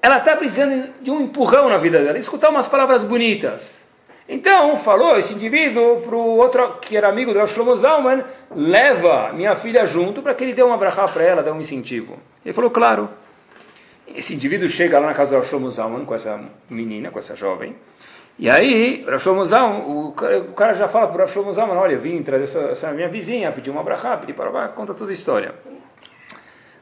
[0.00, 3.84] Ela está precisando de um empurrão na vida dela, escutar umas palavras bonitas.
[4.28, 9.54] Então, falou esse indivíduo para o outro que era amigo do Shlomo Zalman, leva minha
[9.54, 12.18] filha junto para que ele dê uma brachá para ela, dê um incentivo.
[12.44, 13.08] Ele falou, claro.
[14.06, 17.74] Esse indivíduo chega lá na casa do Shlomo Zalman com essa menina, com essa jovem,
[18.36, 20.12] e aí, o Zalman, o
[20.56, 23.70] cara já fala para o Shlomo Zalman, olha, vim trazer essa, essa minha vizinha, pedir
[23.70, 25.54] uma brachá, pedir para conta toda a história.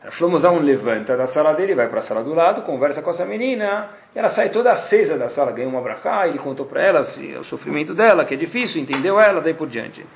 [0.03, 3.11] O Shlomo Zalman levanta da sala dele, vai para a sala do lado, conversa com
[3.11, 6.83] essa menina, e ela sai toda acesa da sala, ganha uma brachá, ele contou para
[6.83, 10.07] ela assim, o sofrimento dela, que é difícil, entendeu ela, daí por diante.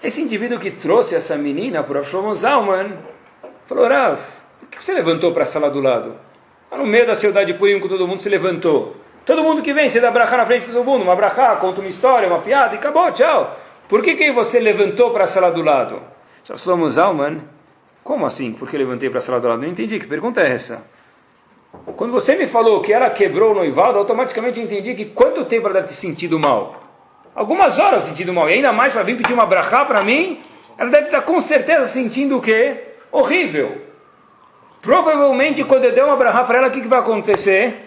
[0.00, 2.96] Esse indivíduo que trouxe essa menina para o Shlomo Zalman,
[3.66, 4.20] falou, Rav,
[4.60, 6.14] por que você levantou para a sala do lado?
[6.70, 8.96] No meio da cidade de Purim com todo mundo, se levantou.
[9.24, 11.80] Todo mundo que vem, você dá brachá na frente de todo mundo, uma brachá, conta
[11.80, 13.56] uma história, uma piada e acabou, tchau.
[13.88, 16.00] Por que, que você levantou para a sala do lado?
[16.44, 17.40] Shlomo Zalman,
[18.04, 18.52] como assim?
[18.52, 19.62] Por que levantei para a sala do lado?
[19.62, 20.86] Não entendi, que pergunta é essa?
[21.96, 25.66] Quando você me falou que ela quebrou o noivado, automaticamente eu entendi que quanto tempo
[25.66, 26.80] ela deve ter sentido mal?
[27.34, 30.40] Algumas horas sentido mal, e ainda mais para vir pedir uma brachá para mim,
[30.78, 32.84] ela deve estar com certeza sentindo o quê?
[33.10, 33.85] Horrível.
[34.86, 37.84] Provavelmente quando eu der uma brachá para ela, o que, que vai acontecer?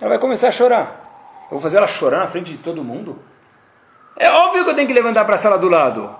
[0.00, 1.42] ela vai começar a chorar.
[1.46, 3.18] Eu vou fazer ela chorar na frente de todo mundo?
[4.16, 6.14] É óbvio que eu tenho que levantar para a sala do lado.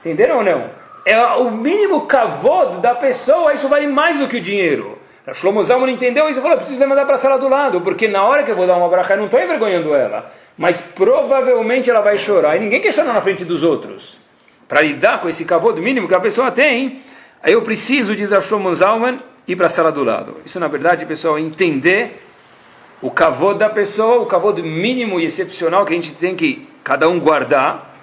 [0.00, 0.70] Entenderam ou não?
[1.04, 5.00] É o mínimo cavodo da pessoa, isso vale mais do que o dinheiro.
[5.32, 8.22] Shlomo Zalman entendeu isso e falou, preciso mandar para a sala do lado, porque na
[8.22, 12.02] hora que eu vou dar uma brachá, eu não estou envergonhando ela, mas provavelmente ela
[12.02, 14.20] vai chorar, e ninguém quer chorar na frente dos outros.
[14.68, 17.02] Para lidar com esse cavô mínimo que a pessoa tem,
[17.44, 20.38] aí eu preciso, diz a Shlomo Zalman, ir para a sala do lado.
[20.44, 22.22] Isso, na verdade, pessoal, é entender
[23.02, 27.06] o cavô da pessoa, o cavô mínimo e excepcional que a gente tem que cada
[27.08, 27.94] um guardar,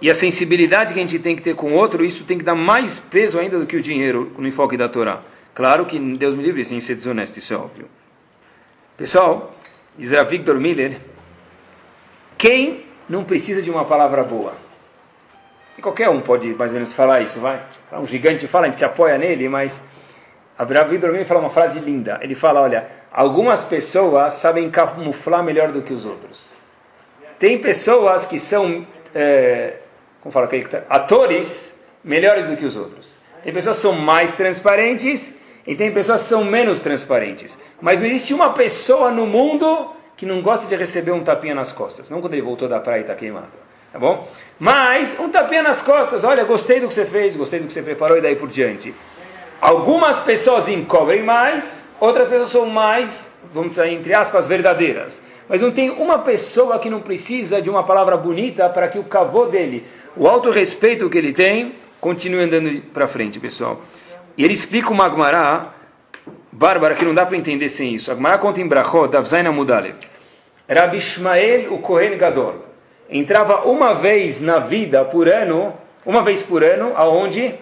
[0.00, 2.44] e a sensibilidade que a gente tem que ter com o outro, isso tem que
[2.44, 5.22] dar mais peso ainda do que o dinheiro no enfoque da Torá.
[5.54, 7.86] Claro que Deus me livre sem ser desonesto, isso é óbvio.
[8.96, 9.56] Pessoal,
[9.96, 11.00] diz Victor Miller,
[12.36, 14.52] quem não precisa de uma palavra boa?
[15.78, 17.62] E qualquer um pode mais ou menos falar isso, vai?
[17.92, 19.80] Um gigante fala, a gente se apoia nele, mas
[20.90, 22.18] Victor Miller fala uma frase linda.
[22.20, 26.52] Ele fala, olha, algumas pessoas sabem camuflar melhor do que os outros.
[27.38, 29.76] Tem pessoas que são é,
[30.20, 33.16] como fala aquele, atores melhores do que os outros.
[33.44, 35.32] Tem pessoas que são mais transparentes
[35.64, 37.56] e tem pessoas que são menos transparentes.
[37.80, 41.72] Mas não existe uma pessoa no mundo que não gosta de receber um tapinha nas
[41.72, 42.10] costas.
[42.10, 43.67] Não quando ele voltou da praia e está queimado.
[43.92, 44.28] Tá bom?
[44.58, 46.24] Mas um tapinha nas costas.
[46.24, 48.94] Olha, gostei do que você fez, gostei do que você preparou e daí por diante.
[49.60, 55.22] Algumas pessoas encobrem mais, outras pessoas são mais, vamos dizer, entre aspas, verdadeiras.
[55.48, 59.04] Mas não tem uma pessoa que não precisa de uma palavra bonita para que o
[59.04, 63.80] cavô dele, o alto respeito que ele tem, continue andando para frente, pessoal.
[64.36, 65.72] E ele explica uma Agmará,
[66.52, 68.12] bárbara, que não dá para entender sem isso.
[68.12, 69.96] Agmará conta em Brachot, Davzaina Mudalev.
[70.68, 72.67] Rabi Ishmael, o Kohen Gadol,
[73.08, 77.54] entrava uma vez na vida por ano, uma vez por ano, aonde?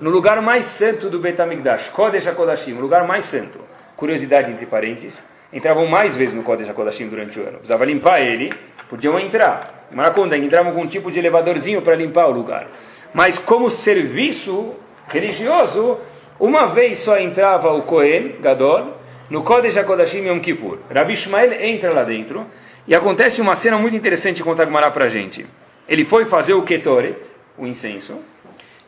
[0.00, 3.60] No lugar mais santo do Betamigdash, Kodesh HaKodashim, o lugar mais santo.
[3.96, 7.58] Curiosidade entre parênteses entravam mais vezes no Kodesh HaKodashim durante o ano.
[7.58, 8.52] Precisava limpar ele,
[8.88, 9.86] podiam entrar.
[9.92, 12.66] Maraconda, entravam com um tipo de elevadorzinho para limpar o lugar.
[13.12, 14.74] Mas como serviço
[15.08, 15.98] religioso,
[16.40, 18.96] uma vez só entrava o Kohen, Gadol,
[19.28, 20.78] no Kodesh HaKodashim Yom Kippur.
[20.92, 22.46] Rabi Ishmael entra lá dentro,
[22.86, 25.46] e acontece uma cena muito interessante contar Gmará para a gente.
[25.88, 27.16] Ele foi fazer o Ketoret,
[27.56, 28.20] o incenso,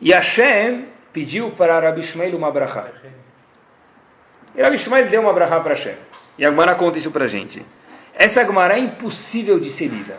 [0.01, 2.87] e Hashem pediu para Rabi Ishmael uma brachá.
[4.55, 5.95] E Rabi Ishmael deu uma brachá para Hashem.
[6.37, 7.65] E a Gemara conta isso para a gente.
[8.13, 10.17] Essa Gemara é impossível de ser lida.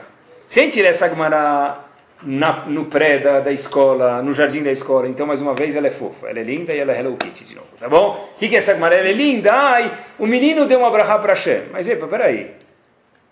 [0.48, 1.84] Se ler essa Gemara
[2.22, 5.90] no pré da, da escola, no jardim da escola, então mais uma vez ela é
[5.90, 8.30] fofa, ela é linda e ela é Hello Kitty de novo, tá bom?
[8.34, 8.94] O que, que é essa Gemara?
[8.94, 11.64] Ela é linda, ai, o menino deu uma brachá para Hashem.
[11.72, 12.65] Mas epa, peraí.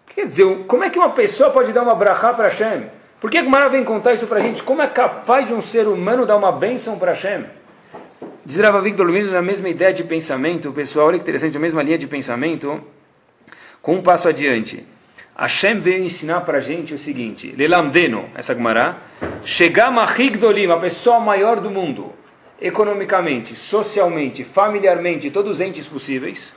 [0.08, 2.90] Quer dizer, como é que uma pessoa pode dar uma brachá para Hashem?
[3.20, 4.62] Por que a vem contar isso para a gente?
[4.62, 7.46] Como é capaz de um ser humano dar uma bênção para Hashem?
[8.44, 11.82] Diz Rava Victor Lumino na mesma ideia de pensamento, pessoal, olha que interessante, a mesma
[11.82, 12.82] linha de pensamento,
[13.80, 14.86] com um passo adiante.
[15.36, 18.98] Hashem veio ensinar para a gente o seguinte, Lelamdeno, essa Gemara,
[19.42, 22.12] chegar Mahigdolim, a pessoa maior do mundo,
[22.60, 26.54] economicamente, socialmente, familiarmente, todos os entes possíveis,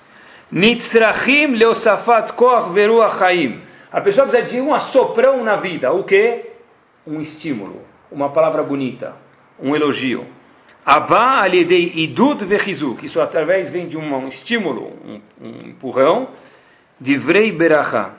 [0.52, 3.62] Nitzrachim leosafat koach veru achaim.
[3.92, 6.46] A pessoa precisa de um assoprão na vida, o que?
[7.06, 7.82] Um estímulo,
[8.12, 9.16] uma palavra bonita,
[9.60, 10.26] um elogio.
[10.86, 13.06] Abba alidei idud vechizuk.
[13.06, 16.30] Isso através vem de um, estímulo, um, um empurrão.
[17.00, 18.12] Divrei beracha.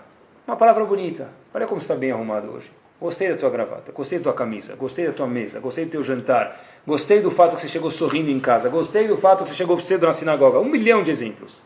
[0.47, 1.31] Uma palavra bonita.
[1.55, 2.71] Olha como está bem arrumado hoje.
[3.01, 6.03] Gostei da tua gravata, gostei da tua camisa, gostei da tua mesa, gostei do teu
[6.03, 9.55] jantar, gostei do fato que você chegou sorrindo em casa, gostei do fato que você
[9.55, 10.59] chegou cedo na sinagoga.
[10.59, 11.63] Um milhão de exemplos.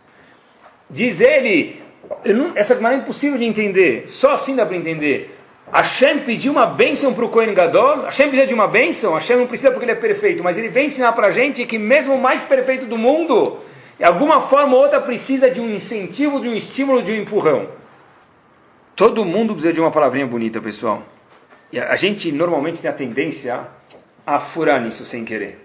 [0.93, 1.83] Diz ele,
[2.27, 5.39] não, essa é impossível de entender, só assim dá para entender.
[5.73, 9.47] Hashem pediu uma bênção para o Kohen Gadol, Hashem precisa de uma bênção, Hashem não
[9.47, 12.21] precisa porque ele é perfeito, mas ele vem ensinar para a gente que mesmo o
[12.21, 13.59] mais perfeito do mundo,
[13.99, 17.69] de alguma forma ou outra precisa de um incentivo, de um estímulo, de um empurrão.
[18.95, 21.03] Todo mundo precisa de uma palavrinha bonita, pessoal.
[21.73, 23.61] E a gente normalmente tem a tendência
[24.27, 25.59] a furar nisso sem querer.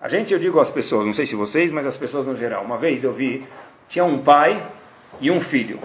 [0.00, 2.64] A gente, eu digo às pessoas, não sei se vocês, mas as pessoas no geral.
[2.64, 3.44] Uma vez eu vi,
[3.92, 4.66] tinha um pai
[5.20, 5.78] e um filho.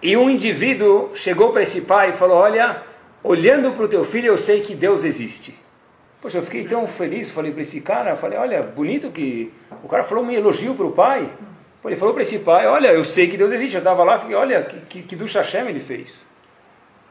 [0.00, 2.82] E um indivíduo chegou para esse pai e falou: Olha,
[3.22, 5.54] olhando para o teu filho, eu sei que Deus existe.
[6.22, 9.52] Poxa, eu fiquei tão feliz, falei para esse cara, falei, olha, bonito que
[9.82, 11.30] o cara falou um elogio para o pai.
[11.84, 13.74] Ele falou para esse pai, olha, eu sei que Deus existe.
[13.74, 16.26] Eu estava lá, falei, olha, que, que, que do Hashem ele fez.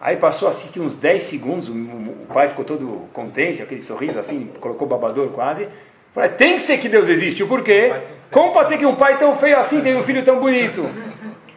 [0.01, 4.49] Aí passou assim que uns 10 segundos, o pai ficou todo contente, aquele sorriso assim,
[4.59, 5.67] colocou babador quase.
[6.13, 7.45] Falei, tem que ser que Deus existe.
[7.45, 7.93] Por quê?
[8.31, 10.89] Como pode ser que um pai tão feio assim tem um filho tão bonito?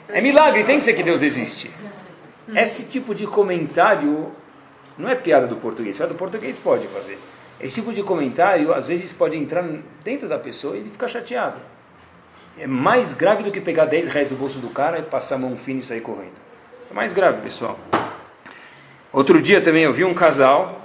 [0.08, 1.70] É milagre, tem que ser que Deus existe.
[2.54, 4.30] Esse tipo de comentário
[4.98, 7.18] não é piada do português, piada do português pode fazer.
[7.60, 9.64] Esse tipo de comentário, às vezes, pode entrar
[10.02, 11.56] dentro da pessoa e ele fica chateado.
[12.58, 15.38] É mais grave do que pegar 10 reais do bolso do cara e passar a
[15.38, 16.34] mão fina e sair correndo.
[16.90, 17.78] É mais grave, pessoal.
[19.12, 20.81] Outro dia também eu vi um casal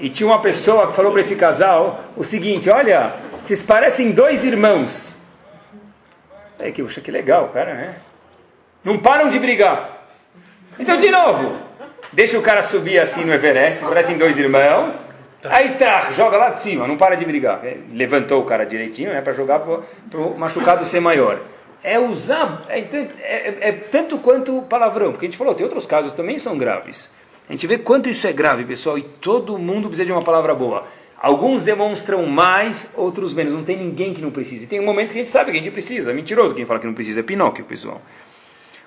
[0.00, 4.42] e tinha uma pessoa que falou para esse casal o seguinte: Olha, vocês parecem dois
[4.44, 5.14] irmãos.
[6.58, 7.96] Aí que, puxa, que legal, cara, né?
[8.82, 10.06] Não param de brigar.
[10.78, 11.56] Então, de novo,
[12.12, 14.98] deixa o cara subir assim no Everest, parecem dois irmãos,
[15.44, 17.60] aí tá, joga lá de cima, não para de brigar.
[17.92, 21.40] Levantou o cara direitinho, né, para jogar para o machucado ser maior.
[21.82, 25.86] É usar, é, é, é, é tanto quanto palavrão, porque a gente falou, tem outros
[25.86, 27.10] casos também são graves.
[27.50, 30.54] A gente vê quanto isso é grave, pessoal, e todo mundo precisa de uma palavra
[30.54, 30.84] boa.
[31.18, 33.52] Alguns demonstram mais, outros menos.
[33.52, 34.68] Não tem ninguém que não precise.
[34.68, 36.14] Tem momentos que a gente sabe que a gente precisa.
[36.14, 37.18] Mentiroso quem fala que não precisa.
[37.18, 38.00] É Pinóquio, pessoal.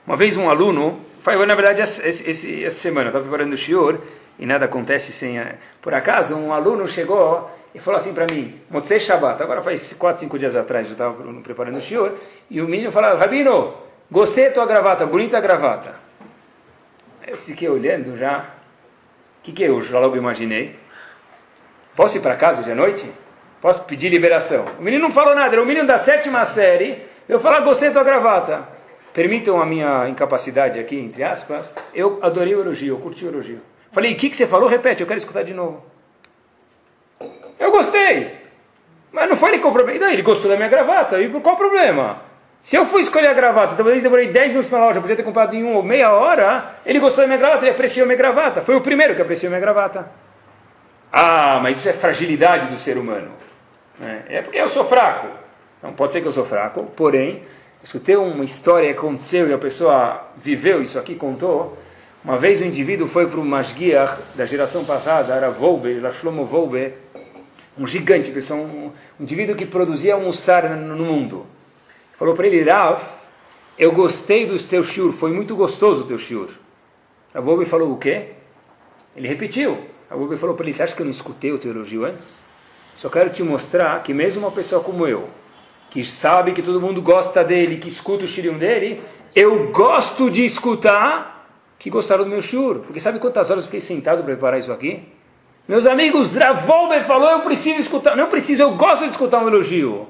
[0.07, 3.99] Uma vez um aluno, foi na verdade essa, essa, semana, eu estava preparando o shiur,
[4.39, 5.41] e nada acontece sem...
[5.81, 10.21] Por acaso, um aluno chegou e falou assim para mim, Motzei Shabbat, agora faz 4,
[10.21, 12.13] 5 dias atrás, eu estava preparando o shiur,
[12.49, 13.73] e o menino falou, Rabino,
[14.09, 16.02] gostei da tua gravata, bonita gravata.
[17.33, 18.45] Eu fiquei olhando já,
[19.39, 20.75] o que, que eu já logo imaginei?
[21.95, 23.11] Posso ir para casa hoje à noite?
[23.59, 24.65] Posso pedir liberação?
[24.77, 27.95] O menino não falou nada, era o menino da sétima série, eu falei, gostei da
[27.95, 28.67] tua gravata.
[29.13, 33.61] Permitam a minha incapacidade aqui, entre aspas, eu adorei o elogio, eu curti o elogio.
[33.91, 34.69] Falei, o que, que você falou?
[34.69, 35.83] Repete, eu quero escutar de novo.
[37.59, 38.37] Eu gostei.
[39.11, 39.87] Mas não foi ele que comprou.
[39.87, 41.19] Não, ele gostou da minha gravata.
[41.19, 42.21] E qual o problema?
[42.63, 45.53] Se eu fui escolher a gravata, talvez demorei 10 minutos na loja, podia ter comprado
[45.53, 48.61] em uma ou meia hora, ele gostou da minha gravata, ele apreciou minha gravata.
[48.61, 50.09] Foi o primeiro que apreciou minha gravata.
[51.11, 53.31] Ah, mas isso é fragilidade do ser humano.
[54.01, 55.27] É, é porque eu sou fraco.
[55.83, 57.43] Não pode ser que eu sou fraco, porém,
[57.83, 61.77] escutei uma história que aconteceu e a pessoa viveu isso aqui, contou.
[62.23, 66.93] Uma vez um indivíduo foi para o Masguiach da geração passada, era Volbe, Shlomo Volbe,
[67.77, 68.85] um gigante, pessoal, um,
[69.19, 71.52] um indivíduo que produzia um no, no mundo.
[72.17, 73.01] Falou para ele, Rav,
[73.77, 76.49] eu gostei do teu shiur, foi muito gostoso o teu shiur.
[77.33, 78.27] Volbe falou o quê?
[79.15, 79.77] Ele repetiu.
[80.09, 82.27] Volbe falou para ele, você acha que eu não escutei o teu elogio antes?
[82.97, 85.27] Só quero te mostrar que mesmo uma pessoa como eu,
[85.89, 89.01] que sabe que todo mundo gosta dele, que escuta o shirim dele,
[89.35, 91.49] eu gosto de escutar
[91.79, 92.79] que gostaram do meu shur.
[92.79, 95.03] Porque sabe quantas horas eu fiquei sentado para preparar isso aqui?
[95.67, 98.15] Meus amigos, Ravolber falou, eu preciso escutar.
[98.15, 100.07] Não preciso, eu gosto de escutar um elogio.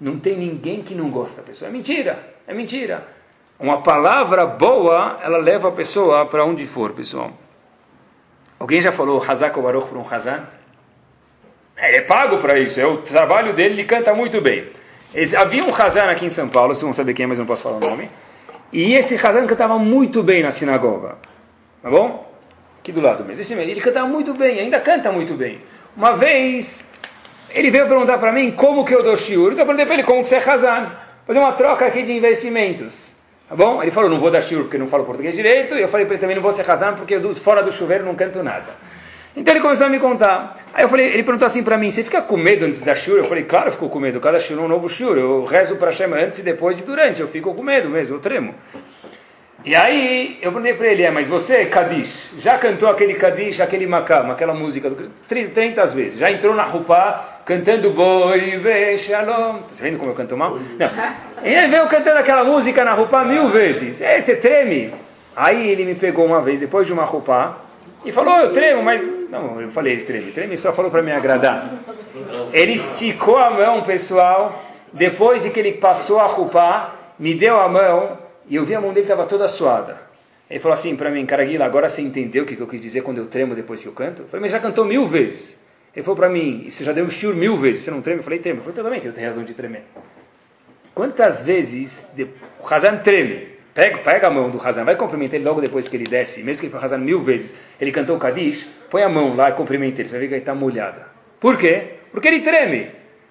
[0.00, 1.68] Não tem ninguém que não gosta da pessoa.
[1.68, 3.06] É mentira, é mentira.
[3.58, 7.32] Uma palavra boa, ela leva a pessoa para onde for, pessoal.
[8.58, 10.46] Alguém já falou Hazak Baruch para um Hazan?
[11.76, 14.70] Ele é pago para isso, é o trabalho dele, ele canta muito bem.
[15.36, 17.62] Havia um Hazan aqui em São Paulo, vocês vão saber quem é, mas não posso
[17.62, 18.10] falar o nome.
[18.72, 21.16] E esse Hazan cantava muito bem na sinagoga.
[21.82, 22.30] Tá bom?
[22.80, 23.40] Aqui do lado mesmo.
[23.40, 25.60] Esse, ele cantava muito bem, ainda canta muito bem.
[25.96, 26.84] Uma vez,
[27.50, 29.52] ele veio perguntar para mim como que eu dou shiur.
[29.52, 30.92] Então eu perguntei para ele como que você é Hazan.
[31.26, 33.16] Fazer uma troca aqui de investimentos.
[33.48, 33.82] Tá bom?
[33.82, 35.74] Ele falou, não vou dar shiur porque não falo português direito.
[35.74, 38.14] E eu falei para ele também, não vou ser Hazan porque fora do chuveiro não
[38.14, 38.66] canto nada.
[39.36, 40.56] Então ele começou a me contar.
[40.74, 43.18] Aí eu falei, ele perguntou assim para mim, você fica com medo antes da shur?
[43.18, 44.20] Eu falei, claro, eu fico com medo.
[44.20, 45.16] Cada shur é um novo shur.
[45.16, 47.20] Eu rezo para Hashem antes e depois e durante.
[47.20, 48.54] Eu fico com medo mesmo, eu tremo.
[49.68, 53.86] E aí eu perguntei para ele, é, mas você, Kadish, já cantou aquele Kadish, aquele
[53.86, 54.90] Makam, aquela música,
[55.28, 56.18] 30 vezes.
[56.18, 59.58] Já entrou na Rupá cantando Boi Ve Shalom.
[59.70, 60.56] Você vendo como eu canto mal?
[60.56, 61.44] Não.
[61.44, 64.00] Ele veio cantando aquela música na Rupá mil vezes.
[64.00, 64.94] É, você treme.
[65.36, 67.58] Aí ele me pegou uma vez, depois de uma Rupá,
[68.06, 69.06] e falou, eu tremo, mas...
[69.28, 71.74] Não, eu falei, ele treme, treme só falou para me agradar.
[72.54, 77.68] Ele esticou a mão, pessoal, depois de que ele passou a Rupá, me deu a
[77.68, 80.00] mão, e eu vi a mão dele estava toda suada.
[80.48, 83.18] Ele falou assim para mim, Caraguila, agora você entendeu o que eu quis dizer quando
[83.18, 84.22] eu tremo depois que eu canto?
[84.22, 85.58] Eu falei, mas já cantou mil vezes.
[85.94, 88.20] Ele falou para mim, e você já deu um shiur mil vezes, você não treme?
[88.20, 88.58] Eu falei, treme.
[88.58, 89.82] Eu falei, também, eu tenho razão de tremer.
[90.94, 92.08] Quantas vezes
[92.60, 93.58] o Hazan treme?
[93.74, 96.60] Pega, pega a mão do Hazan, vai cumprimentar ele logo depois que ele desce, mesmo
[96.60, 99.52] que ele for Hazan mil vezes, ele cantou o Kadish, põe a mão lá e
[99.52, 101.06] cumprimenta ele, você vai ver que ele está molhada.
[101.38, 101.98] Por quê?
[102.10, 102.90] Porque ele treme.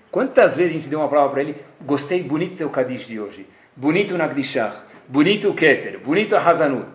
[0.09, 3.45] Quantas vezes a gente deu uma palavra para ele, gostei, bonito teu Kadish de hoje,
[3.75, 6.91] bonito o Nagdishach, bonito o Keter, bonito a Hazanut.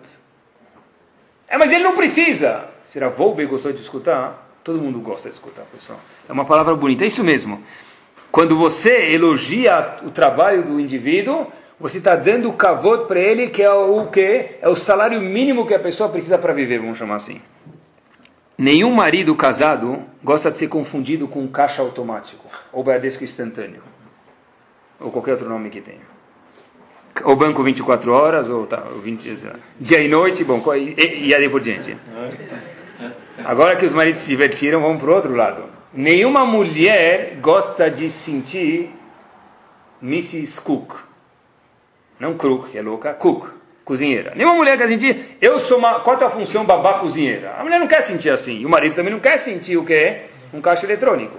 [1.47, 2.65] É, mas ele não precisa.
[2.85, 4.49] Será Volbe gostou de escutar?
[4.63, 5.99] Todo mundo gosta de escutar, pessoal.
[6.27, 7.61] É uma palavra bonita, é isso mesmo.
[8.31, 11.47] Quando você elogia o trabalho do indivíduo,
[11.79, 14.57] você está dando o kavod para ele, que é o que?
[14.61, 17.41] É o salário mínimo que a pessoa precisa para viver, vamos chamar assim.
[18.57, 23.83] Nenhum marido casado gosta de ser confundido com um caixa automático, ou Bradesco instantâneo,
[24.99, 26.12] ou qualquer outro nome que tenha
[27.23, 29.37] o banco 24 horas, ou tá, 20,
[29.79, 31.95] dia e noite, bom, e, e aí por diante.
[33.43, 35.65] Agora que os maridos se divertiram, vamos para o outro lado.
[35.93, 38.89] Nenhuma mulher gosta de sentir
[40.01, 40.59] Mrs.
[40.61, 40.95] Cook.
[42.19, 43.49] Não Crook, é louca, Cook,
[43.85, 44.33] cozinheira.
[44.35, 47.55] Nenhuma mulher quer sentir, eu sou uma, qual é a função babá cozinheira?
[47.57, 48.59] A mulher não quer sentir assim.
[48.59, 51.37] E o marido também não quer sentir o que é um caixa eletrônico.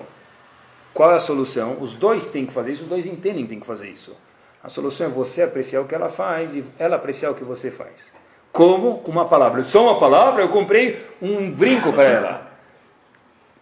[0.92, 1.78] Qual é a solução?
[1.80, 4.16] Os dois têm que fazer isso, os dois entendem que têm que fazer isso.
[4.64, 7.70] A solução é você apreciar o que ela faz e ela apreciar o que você
[7.70, 8.10] faz.
[8.50, 9.00] Como?
[9.00, 9.62] Com uma palavra.
[9.62, 12.50] Só uma palavra, eu comprei um brinco para ela.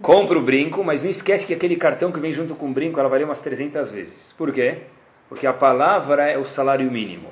[0.01, 3.01] Compra o brinco, mas não esquece que aquele cartão que vem junto com o brinco,
[3.01, 4.33] ela valia umas 300 vezes.
[4.39, 4.83] Por quê?
[5.29, 7.31] Porque a palavra é o salário mínimo.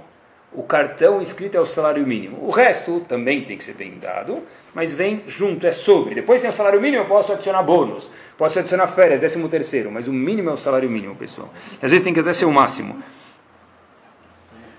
[0.53, 2.45] O cartão escrito é o salário mínimo.
[2.45, 4.43] O resto também tem que ser bem dado,
[4.75, 6.17] mas vem junto, é sobre.
[6.17, 10.09] Depois tem o salário mínimo, eu posso adicionar bônus, posso adicionar férias, décimo terceiro, mas
[10.09, 11.51] o mínimo é o salário mínimo, pessoal.
[11.81, 13.01] Às vezes tem que até ser o máximo.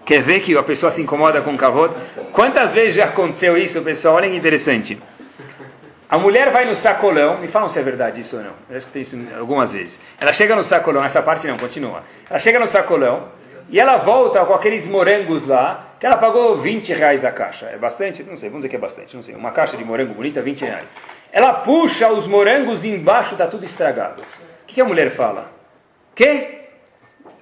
[0.06, 1.96] Quer ver que a pessoa se incomoda com cavalo?
[2.34, 4.16] Quantas vezes já aconteceu isso, pessoal?
[4.16, 5.02] Olha que interessante.
[6.10, 8.52] A mulher vai no sacolão, me falam se é verdade isso ou não.
[8.70, 9.98] Eu escutei isso algumas vezes.
[10.20, 12.04] Ela chega no sacolão, essa parte não, continua.
[12.30, 13.30] Ela chega no sacolão
[13.70, 17.68] e ela volta com aqueles morangos lá, que ela pagou 20 reais a caixa.
[17.68, 18.24] É bastante?
[18.24, 19.34] Não sei, vamos dizer que é bastante, não sei.
[19.36, 20.94] Uma caixa de morango bonita, 20 reais.
[21.32, 24.22] Ela puxa os morangos embaixo, está tudo estragado.
[24.22, 25.50] O que, que a mulher fala?
[26.14, 26.61] Que?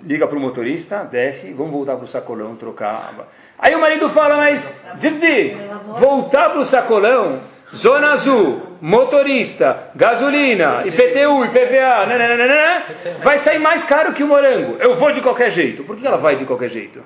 [0.03, 3.13] Liga para o motorista, desce, vamos voltar para o sacolão, trocar.
[3.57, 5.57] Aí o marido fala, mas, Didi,
[5.99, 7.41] voltar para o sacolão
[7.75, 12.85] Zona Azul, motorista, gasolina, IPTU, IPVA, nananana,
[13.21, 14.77] vai sair mais caro que o morango.
[14.79, 15.83] Eu vou de qualquer jeito.
[15.83, 17.03] Por que ela vai de qualquer jeito?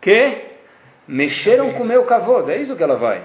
[0.00, 0.46] Que?
[1.06, 3.22] Mexeram com o meu cavodo, é isso que ela vai.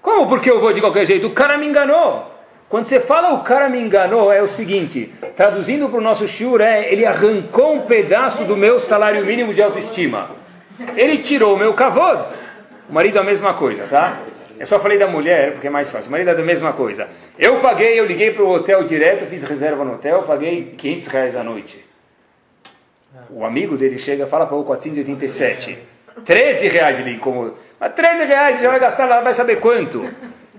[0.00, 1.26] Como porque eu vou de qualquer jeito?
[1.26, 2.33] O cara me enganou.
[2.74, 6.60] Quando você fala o cara me enganou, é o seguinte, traduzindo para o nosso shiur,
[6.60, 10.32] é ele arrancou um pedaço do meu salário mínimo de autoestima.
[10.96, 12.26] Ele tirou o meu cavodo.
[12.90, 14.18] O marido é a mesma coisa, tá?
[14.58, 16.08] Eu só falei da mulher, porque é mais fácil.
[16.08, 17.06] O marido é a mesma coisa.
[17.38, 21.36] Eu paguei, eu liguei para o hotel direto, fiz reserva no hotel, paguei 500 reais
[21.36, 21.78] à noite.
[23.30, 25.78] O amigo dele chega e fala o 487.
[26.24, 27.54] 13 reais ele incomoda.
[27.78, 30.12] Mas 13 reais já vai gastar lá, vai saber quanto.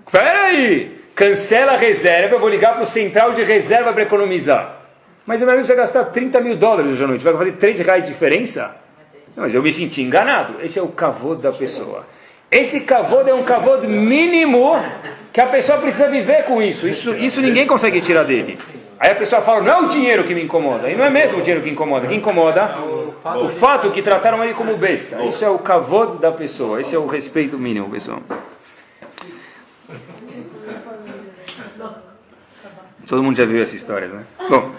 [0.07, 1.03] Espera aí!
[1.15, 4.81] Cancela a reserva, eu vou ligar para o central de reserva para economizar.
[5.25, 7.23] Mas meu amigo vai gastar 30 mil dólares hoje à noite.
[7.23, 8.75] Vai fazer 13 reais de diferença?
[9.35, 10.55] Mas eu me senti enganado.
[10.61, 12.05] Esse é o cavô da pessoa.
[12.51, 14.75] Esse cavod é um cavod mínimo
[15.33, 16.87] que a pessoa precisa viver com isso.
[16.87, 18.57] Isso, isso ninguém consegue tirar dele.
[18.99, 20.89] Aí a pessoa fala, não é o dinheiro que me incomoda.
[20.89, 22.07] E não é mesmo o dinheiro que incomoda.
[22.07, 22.75] Que incomoda?
[23.41, 25.23] O fato que trataram ele como besta.
[25.23, 26.79] Isso é o cavod da pessoa.
[26.79, 28.21] Esse é o respeito mínimo, pessoal.
[33.07, 34.23] Todo mundo já viu essas histórias, né?
[34.49, 34.73] Bom,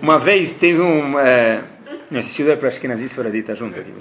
[0.00, 1.18] uma vez teve um...
[1.18, 1.64] É,
[2.12, 3.92] esse estudo é para as que nazis fora dita junto aqui.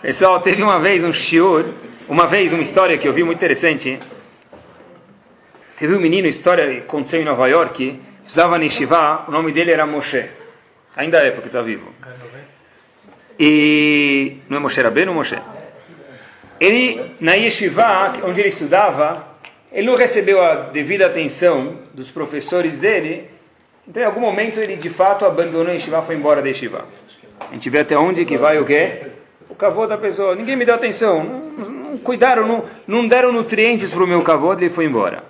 [0.00, 0.40] Pessoal.
[0.40, 1.72] Teve uma vez um shiur,
[2.08, 3.98] uma vez uma história que eu vi muito interessante.
[5.76, 9.84] Teve um menino, história que aconteceu em Nova York, usava Nishivá, o nome dele era
[9.84, 10.28] Moshe.
[10.94, 11.92] Ainda é, porque está vivo.
[13.38, 15.38] E não é Moshe Rabbeinu, Moshe.
[16.60, 19.31] Ele, na Yeshiva, onde ele estudava,
[19.72, 23.28] ele não recebeu a devida atenção dos professores dele,
[23.86, 26.84] então em algum momento ele de fato abandonou Yeshiva e foi embora da Yeshiva.
[27.40, 29.12] A gente vê até onde que vai o quê?
[29.52, 30.34] o cavô da pessoa.
[30.34, 34.54] Ninguém me deu atenção, não, não cuidaram, não, não deram nutrientes para o meu cavô,
[34.54, 35.24] ele foi embora.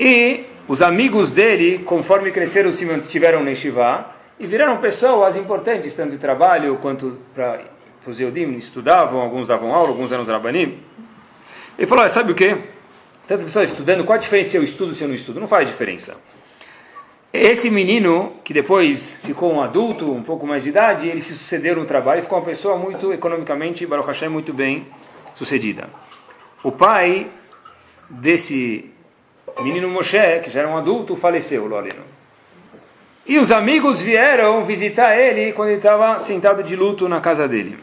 [0.00, 4.06] E os amigos dele, conforme cresceram, se mantiveram na Shiva
[4.40, 7.60] e viraram pessoas importantes, tanto de trabalho quanto para
[8.06, 10.78] os Eudim, estudavam, alguns davam aula, alguns eram os Rabanim.
[11.78, 12.56] Ele falou, sabe o que?
[13.26, 15.40] Tantas pessoas estudando, qual a diferença se eu estudo se eu não estudo?
[15.40, 16.16] Não faz diferença.
[17.32, 21.74] Esse menino, que depois ficou um adulto, um pouco mais de idade, ele se sucedeu
[21.74, 24.86] no trabalho e ficou uma pessoa muito, economicamente, Baruch Hashem, muito bem
[25.34, 25.88] sucedida.
[26.62, 27.28] O pai
[28.10, 28.90] desse
[29.60, 32.02] menino Moshe, que já era um adulto, faleceu, Lolino.
[33.24, 37.78] E os amigos vieram visitar ele quando ele estava sentado de luto na casa dele.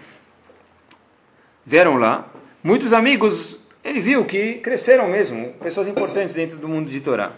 [1.65, 2.27] Vieram lá.
[2.63, 3.58] Muitos amigos,
[3.89, 7.31] ele viu que cresceram mesmo, pessoas importantes dentro do mundo de Torá.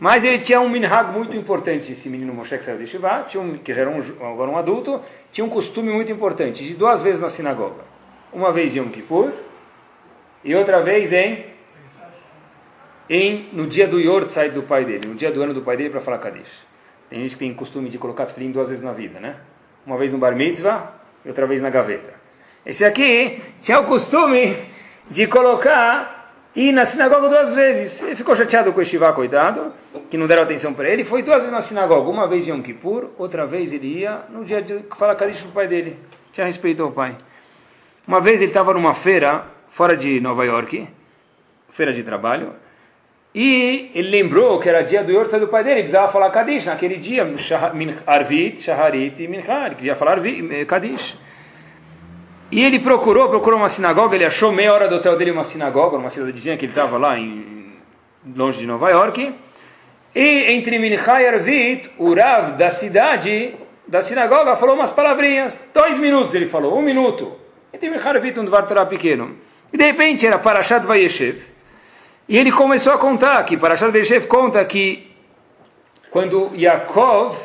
[0.00, 3.56] Mas ele tinha um minhag muito importante, esse menino Moshe que saiu de tinha um,
[3.58, 5.00] que já era um, agora um adulto,
[5.32, 7.84] tinha um costume muito importante, de duas vezes na sinagoga.
[8.32, 9.32] Uma vez em Yom Kippur,
[10.44, 11.44] e outra vez em,
[13.08, 15.90] em no dia do Yortzeit do pai dele, no dia do ano do pai dele
[15.90, 16.66] para falar Kadish.
[17.08, 19.36] Tem gente que tem costume de colocar tefilim duas vezes na vida, né?
[19.86, 20.92] Uma vez no bar mitzvah
[21.24, 22.14] e outra vez na gaveta.
[22.64, 24.56] Esse aqui tinha o costume
[25.10, 26.16] de colocar
[26.54, 28.02] e na sinagoga duas vezes.
[28.02, 29.72] Ele ficou chateado com o Estivá, coitado,
[30.10, 31.04] que não deram atenção para ele.
[31.04, 32.08] Foi duas vezes na sinagoga.
[32.08, 35.50] Uma vez em Yom Kippur, outra vez ele ia no dia de falar Kadish para
[35.50, 35.98] o pai dele.
[36.32, 37.16] Tinha respeito ao pai.
[38.06, 40.88] Uma vez ele estava numa feira, fora de Nova York,
[41.70, 42.54] feira de trabalho,
[43.34, 46.64] e ele lembrou que era dia do Yorta do pai dele, ele precisava falar Kadish
[46.64, 47.30] naquele dia,
[48.06, 51.18] Arvit, Shaharit e Mincha, ele queria falar eh, Kadish.
[52.50, 55.96] E ele procurou, procurou uma sinagoga, ele achou meia hora do hotel dele uma sinagoga,
[55.96, 57.74] uma cidadezinha que ele estava lá em,
[58.36, 59.34] longe de Nova York.
[60.14, 63.54] E entre Mincha e Arvit, o Rav da cidade,
[63.86, 65.60] da sinagoga, falou umas palavrinhas.
[65.74, 67.32] Dois minutos ele falou, um minuto.
[67.72, 69.36] Entre Mincha e Arvit, um Dvar pequeno.
[69.72, 71.42] E de repente era Parashat Vayeshev.
[72.28, 75.10] E ele começou a contar que Parashat Vayeshev conta que
[76.10, 77.36] quando Yaakov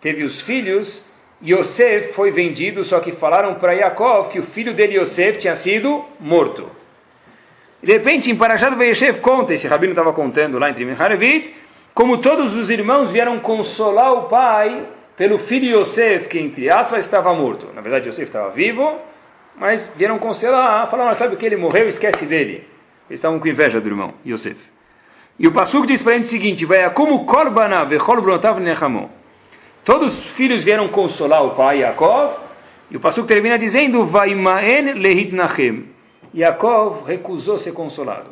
[0.00, 1.07] teve os filhos,
[1.42, 6.04] Yosef foi vendido, só que falaram para Yaakov que o filho dele, Yosef, tinha sido
[6.18, 6.68] morto.
[7.80, 11.54] De repente, em Parashat Vayeshev conta, esse rabino estava contando lá em Trimicharevit,
[11.94, 14.84] como todos os irmãos vieram consolar o pai
[15.16, 17.68] pelo filho Yosef, que entre aspas estava morto.
[17.72, 18.98] Na verdade, Yosef estava vivo,
[19.56, 22.66] mas vieram consolar, falaram, sabe o que, ele morreu, esquece dele.
[23.08, 24.58] Eles estavam com inveja do irmão, Yosef.
[25.38, 29.08] E o Pasuk diz para gente o seguinte, vai como korbana vechol brotav nechamon.
[29.88, 32.34] Todos os filhos vieram consolar o pai Yaakov,
[32.90, 35.88] e o Pasuk termina dizendo, vai maen lehit nachem.
[36.34, 38.28] Yaakov recusou ser consolado.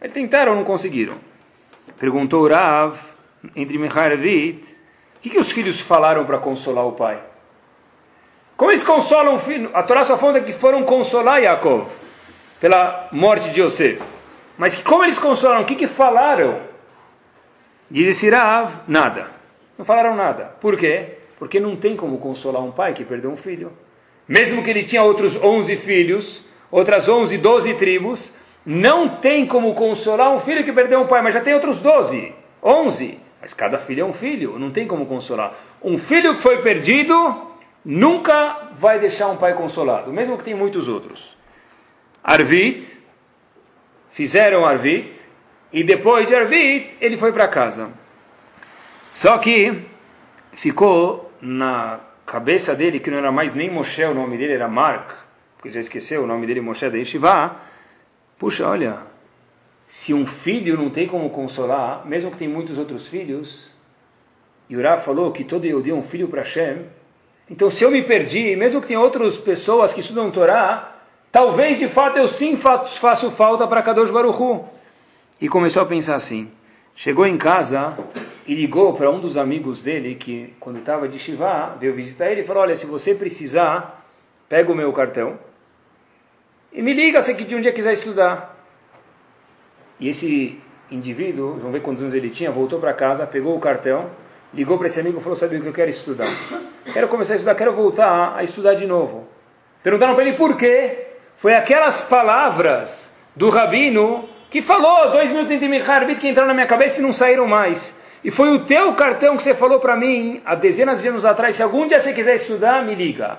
[0.00, 1.14] Eles tentaram, não conseguiram.
[1.96, 2.98] Perguntou Rav,
[3.54, 4.64] entre Mechar e Vit,
[5.16, 7.22] o que, que os filhos falaram para consolar o pai?
[8.56, 9.70] Como eles consolam o filho?
[9.72, 11.86] A Torá só fala que foram consolar Yaakov
[12.58, 14.02] pela morte de Yosef.
[14.58, 15.62] Mas que, como eles consolaram?
[15.62, 16.62] O que, que falaram?
[17.88, 19.38] Diz Rav, nada.
[19.80, 20.56] Não falaram nada.
[20.60, 21.14] Por quê?
[21.38, 23.72] Porque não tem como consolar um pai que perdeu um filho.
[24.28, 28.30] Mesmo que ele tinha outros 11 filhos, outras 11, 12 tribos,
[28.66, 32.34] não tem como consolar um filho que perdeu um pai, mas já tem outros 12,
[32.62, 33.18] 11.
[33.40, 35.54] Mas cada filho é um filho, não tem como consolar.
[35.82, 37.14] Um filho que foi perdido
[37.82, 41.34] nunca vai deixar um pai consolado, mesmo que tem muitos outros.
[42.22, 42.86] Arvit,
[44.10, 45.10] fizeram Arvit,
[45.72, 47.98] e depois de Arvit, ele foi para casa.
[49.12, 49.82] Só que
[50.52, 55.10] ficou na cabeça dele que não era mais nem Moshe, o nome dele era Mark,
[55.56, 57.56] porque já esqueceu o nome dele, Moshe da Yeshiva.
[58.38, 58.98] Puxa, olha,
[59.86, 63.68] se um filho não tem como consolar, mesmo que tem muitos outros filhos,
[64.68, 66.86] e Urá falou que todo eu dei um filho para Hashem,
[67.50, 70.94] então se eu me perdi, mesmo que tenha outras pessoas que estudam Torá,
[71.32, 74.64] talvez de fato eu sim faço falta para Kadosh Baruchu.
[75.40, 76.48] E começou a pensar assim.
[76.94, 77.98] Chegou em casa
[78.50, 82.40] e ligou para um dos amigos dele, que quando estava de Shiva, veio visitar ele
[82.40, 84.04] e falou, olha, se você precisar,
[84.48, 85.38] pega o meu cartão
[86.72, 88.56] e me liga se de um dia quiser estudar.
[90.00, 90.58] E esse
[90.90, 94.10] indivíduo, vamos ver quantos anos ele tinha, voltou para casa, pegou o cartão,
[94.52, 96.26] ligou para esse amigo e falou, sabe o que eu quero estudar?
[96.92, 99.28] Quero começar a estudar, quero voltar a estudar de novo.
[99.80, 101.06] Perguntaram para ele por quê?
[101.36, 106.66] Foi aquelas palavras do rabino que falou, dois minutos entre Micharbit que entraram na minha
[106.66, 107.99] cabeça e não saíram mais.
[108.22, 111.54] E foi o teu cartão que você falou para mim há dezenas de anos atrás.
[111.54, 113.38] Se algum dia você quiser estudar, me liga.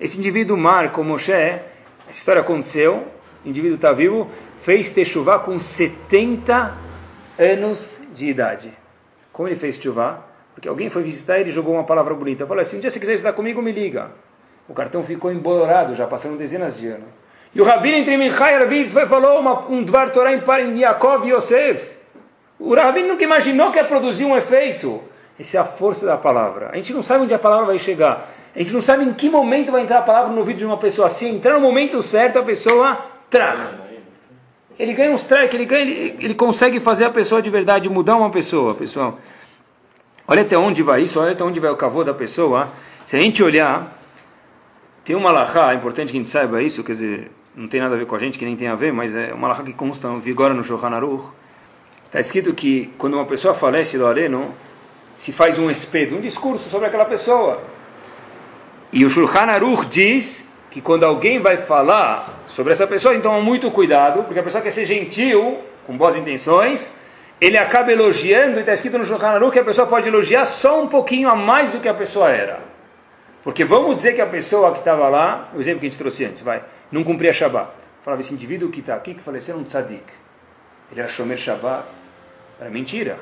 [0.00, 3.06] Esse indivíduo, Marco Moshe, a história aconteceu,
[3.44, 6.72] o indivíduo está vivo, fez Teshuvah com 70
[7.38, 8.72] anos de idade.
[9.32, 10.20] Como ele fez Teshuvah?
[10.54, 12.46] Porque alguém foi visitar ele e jogou uma palavra bonita.
[12.46, 14.12] Falou assim, um dia se quiser estudar comigo, me liga.
[14.68, 17.08] O cartão ficou embolorado, já passaram dezenas de anos.
[17.54, 21.32] E o Rabino entre Minchai e Rabin falou uma, um Dvar Torah em Yaakov e
[21.32, 22.01] Yosef.
[22.64, 25.02] O Rabino nunca imaginou que ia produzir um efeito.
[25.38, 26.70] Essa é a força da palavra.
[26.72, 28.30] A gente não sabe onde a palavra vai chegar.
[28.54, 30.76] A gente não sabe em que momento vai entrar a palavra no ouvido de uma
[30.76, 31.08] pessoa.
[31.08, 32.98] Se entrar no momento certo, a pessoa
[33.28, 33.58] traz.
[34.78, 38.16] Ele ganha um strike, ele, ganha, ele, ele consegue fazer a pessoa de verdade mudar
[38.16, 39.18] uma pessoa, pessoal.
[40.28, 42.68] Olha até onde vai isso, olha até onde vai o cavô da pessoa.
[43.04, 43.98] Se a gente olhar,
[45.04, 47.96] tem uma lahá, é importante que a gente saiba isso, quer dizer, não tem nada
[47.96, 49.72] a ver com a gente, que nem tem a ver, mas é uma lahá que
[49.72, 51.41] consta, vigora no Shulchan Aruch.
[52.12, 54.54] Está escrito que quando uma pessoa falece do areno,
[55.16, 57.62] se faz um espeto, um discurso sobre aquela pessoa.
[58.92, 63.70] E o Shulchan Aruch diz que quando alguém vai falar sobre essa pessoa, então muito
[63.70, 66.92] cuidado, porque a pessoa quer ser gentil, com boas intenções,
[67.40, 70.82] ele acaba elogiando, e está escrito no Shulchan Aruch que a pessoa pode elogiar só
[70.82, 72.60] um pouquinho a mais do que a pessoa era.
[73.42, 76.26] Porque vamos dizer que a pessoa que estava lá, o exemplo que a gente trouxe
[76.26, 77.70] antes, vai, não cumpria Shabbat.
[78.02, 80.04] Falava, esse indivíduo que está aqui, que faleceu, é um tzadik.
[80.92, 81.84] Ele era Shomer Shabbat.
[82.60, 83.18] Era mentira.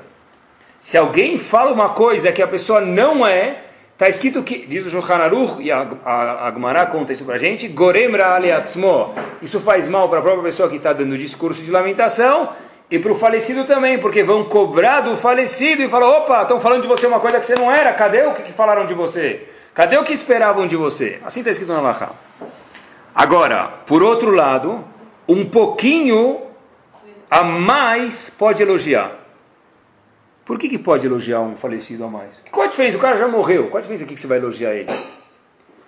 [0.81, 4.91] Se alguém fala uma coisa que a pessoa não é, está escrito que, diz o
[4.91, 9.15] Shulchan Aruch, e a, a, a Gemara conta isso para a gente, Gorem Ra'aliatzmo.
[9.41, 12.51] Isso faz mal para a própria pessoa que está dando discurso de lamentação,
[12.91, 16.83] e para o falecido também, porque vão cobrar do falecido e falam, opa, estão falando
[16.83, 19.47] de você uma coisa que você não era, cadê o que, que falaram de você?
[19.73, 21.21] Cadê o que esperavam de você?
[21.25, 22.11] Assim está escrito na Lachá.
[23.15, 24.85] Agora, por outro lado,
[25.29, 26.50] um pouquinho
[27.31, 29.13] a mais pode elogiar.
[30.45, 32.31] Por que, que pode elogiar um falecido a mais?
[32.51, 32.97] Qual a diferença?
[32.97, 33.69] O cara já morreu.
[33.69, 34.91] Qual a diferença aqui que você vai elogiar ele?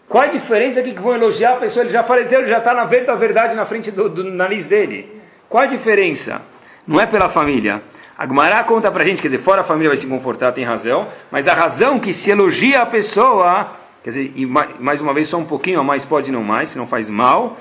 [0.09, 1.83] Qual a diferença aqui que vão elogiar a pessoa?
[1.85, 5.21] Ele já faleceu, ele já está na verdade na frente do, do nariz dele.
[5.49, 6.43] Qual a diferença?
[6.87, 7.83] Não é pela família.
[8.17, 11.09] A Gemara conta pra gente, quer dizer, fora a família vai se confortar, tem razão,
[11.31, 13.73] mas a razão que se elogia a pessoa,
[14.03, 16.79] quer dizer, e mais uma vez só um pouquinho a mais pode não mais, se
[16.79, 17.57] não faz mal,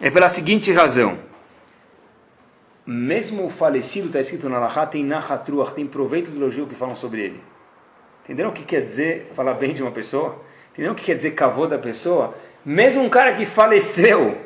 [0.00, 1.18] é pela seguinte razão.
[2.86, 6.96] Mesmo o falecido, está escrito na Lahá, tem Nahatruach, tem proveito do elogio que falam
[6.96, 7.40] sobre ele.
[8.24, 10.42] Entenderam o que quer dizer falar bem de uma pessoa?
[10.72, 12.34] Entenderam o que quer dizer cavô da pessoa?
[12.64, 14.38] Mesmo um cara que faleceu,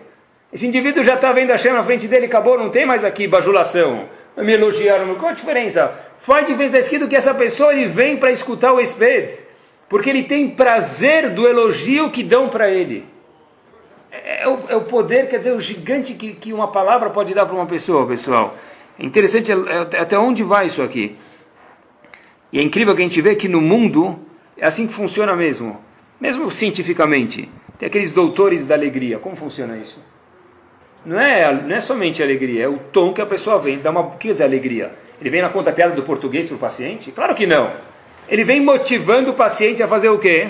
[0.52, 3.26] esse indivíduo já está vendo a chama na frente dele, acabou, não tem mais aqui
[3.26, 4.08] bajulação
[4.42, 5.14] me elogiaram.
[5.16, 5.94] Qual a diferença?
[6.18, 9.38] Faz diferença escrito que essa pessoa ele vem para escutar o esped,
[9.88, 13.04] porque ele tem prazer do elogio que dão para ele.
[14.26, 17.32] É, é, o, é, o, poder, quer dizer, o gigante que, que uma palavra pode
[17.32, 18.56] dar para uma pessoa, pessoal.
[18.98, 21.16] É interessante é, é, até onde vai isso aqui.
[22.52, 24.18] E é incrível que a gente vê que no mundo
[24.58, 25.80] é assim que funciona mesmo,
[26.20, 27.48] mesmo cientificamente.
[27.78, 29.18] Tem aqueles doutores da alegria.
[29.18, 30.02] Como funciona isso?
[31.06, 33.78] não é, não é somente alegria, é o tom que a pessoa vem.
[33.78, 34.92] Dá uma, que dizer alegria?
[35.20, 37.12] Ele vem na conta piada do português para o paciente?
[37.12, 37.72] Claro que não.
[38.28, 40.48] Ele vem motivando o paciente a fazer o quê?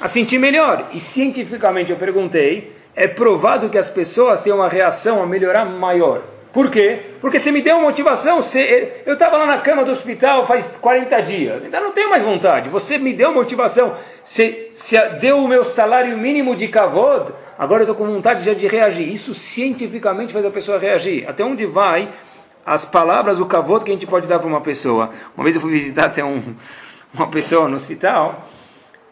[0.00, 0.90] A sentir melhor.
[0.92, 6.22] E cientificamente eu perguntei, é provado que as pessoas têm uma reação a melhorar maior.
[6.52, 7.00] Por quê?
[7.20, 8.42] Porque você me deu uma motivação.
[8.42, 12.24] Você, eu estava lá na cama do hospital faz 40 dias, ainda não tenho mais
[12.24, 12.68] vontade.
[12.68, 13.94] Você me deu motivação.
[14.24, 17.32] Você, você deu o meu salário mínimo de kavod.
[17.56, 19.12] Agora eu estou com vontade já de reagir.
[19.12, 21.28] Isso cientificamente faz a pessoa reagir.
[21.28, 22.08] Até onde vai
[22.66, 25.10] as palavras, o kavod que a gente pode dar para uma pessoa?
[25.36, 26.42] Uma vez eu fui visitar até um,
[27.14, 28.48] uma pessoa no hospital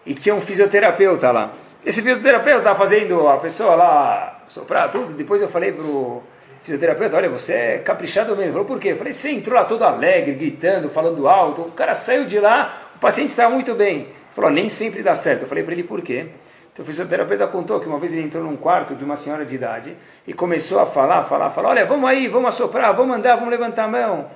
[0.05, 1.53] e tinha um fisioterapeuta lá.
[1.85, 5.13] Esse fisioterapeuta estava fazendo a pessoa lá soprar tudo.
[5.15, 6.23] Depois eu falei para o
[6.63, 8.43] fisioterapeuta, olha, você é caprichado mesmo.
[8.43, 8.89] Ele falou, por quê?
[8.89, 11.63] Eu falei, você entrou lá todo alegre, gritando, falando alto.
[11.63, 13.97] O cara saiu de lá, o paciente estava muito bem.
[14.01, 15.43] Ele falou, nem sempre dá certo.
[15.43, 16.27] Eu falei para ele, por quê?
[16.73, 19.55] Então o fisioterapeuta contou que uma vez ele entrou num quarto de uma senhora de
[19.55, 23.51] idade e começou a falar, falar, falar, olha, vamos aí, vamos assoprar, vamos andar, vamos
[23.51, 24.31] levantar a mão.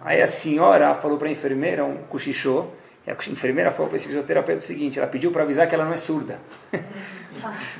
[0.00, 2.74] Aí a senhora falou para a enfermeira, um cochichou,
[3.06, 5.84] e a enfermeira falou para esse fisioterapeuta o seguinte, ela pediu para avisar que ela
[5.84, 6.38] não é surda.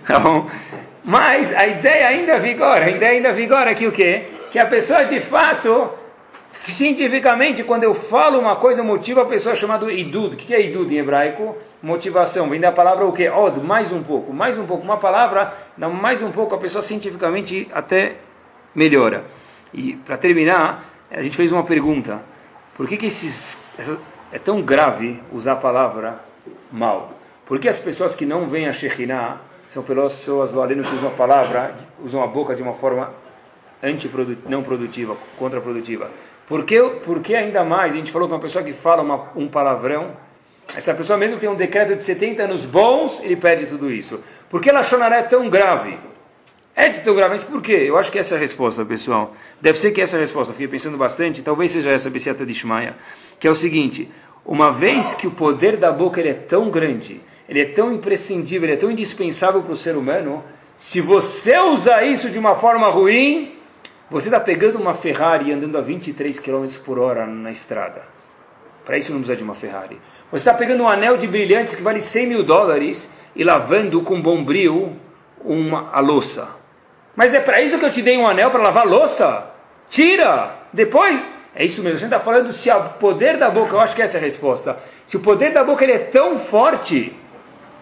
[0.03, 0.51] então,
[1.05, 4.25] mas a ideia ainda vigora, a ideia ainda vigora que o quê?
[4.51, 5.91] Que a pessoa de fato,
[6.53, 10.35] cientificamente, quando eu falo uma coisa, motiva a pessoa chamada idud.
[10.35, 11.57] O que é idud em hebraico?
[11.83, 12.49] Motivação.
[12.49, 13.29] Vem da palavra o quê?
[13.29, 14.33] Od, mais um pouco.
[14.33, 14.83] Mais um pouco.
[14.83, 18.17] Uma palavra, dá mais um pouco, a pessoa cientificamente até
[18.75, 19.25] melhora.
[19.75, 22.21] E para terminar, a gente fez uma pergunta.
[22.75, 23.59] Por que, que esses
[24.33, 26.21] é tão grave usar a palavra
[26.71, 27.13] mal.
[27.47, 31.13] Porque as pessoas que não vêm a Shekhinah são pessoas do aleno que usam a
[31.13, 33.13] palavra, usam a boca de uma forma
[34.49, 36.11] não produtiva, contraprodutiva.
[36.47, 39.31] Por que, por que ainda mais, a gente falou que uma pessoa que fala uma,
[39.37, 40.17] um palavrão,
[40.75, 44.23] essa pessoa mesmo tem um decreto de 70 anos bons, ele perde tudo isso.
[44.49, 44.83] Por que ela
[45.17, 45.99] é tão grave?
[46.81, 47.87] É de grave, mas por quê?
[47.89, 49.35] Eu acho que essa é a resposta, pessoal.
[49.61, 50.53] Deve ser que essa é a resposta.
[50.53, 52.95] Fiquei pensando bastante, talvez seja essa Bessiata de Shmaia
[53.41, 54.09] que é o seguinte:
[54.47, 58.69] uma vez que o poder da boca ele é tão grande, ele é tão imprescindível,
[58.69, 60.45] ele é tão indispensável para o ser humano,
[60.77, 63.57] se você usar isso de uma forma ruim,
[64.09, 68.03] você está pegando uma Ferrari andando a 23 km por hora na estrada.
[68.85, 70.01] Para isso não precisa de uma Ferrari.
[70.31, 74.23] Você está pegando um anel de brilhantes que vale 100 mil dólares e lavando com
[74.23, 74.97] bombril
[75.45, 76.58] uma, a louça.
[77.19, 79.45] Mas é para isso que eu te dei um anel para lavar louça?
[79.91, 80.53] Tira!
[80.73, 81.21] Depois
[81.53, 81.99] é isso mesmo.
[81.99, 84.77] Gente está falando se o poder da boca, eu acho que essa é a resposta.
[85.05, 87.13] Se o poder da boca ele é tão forte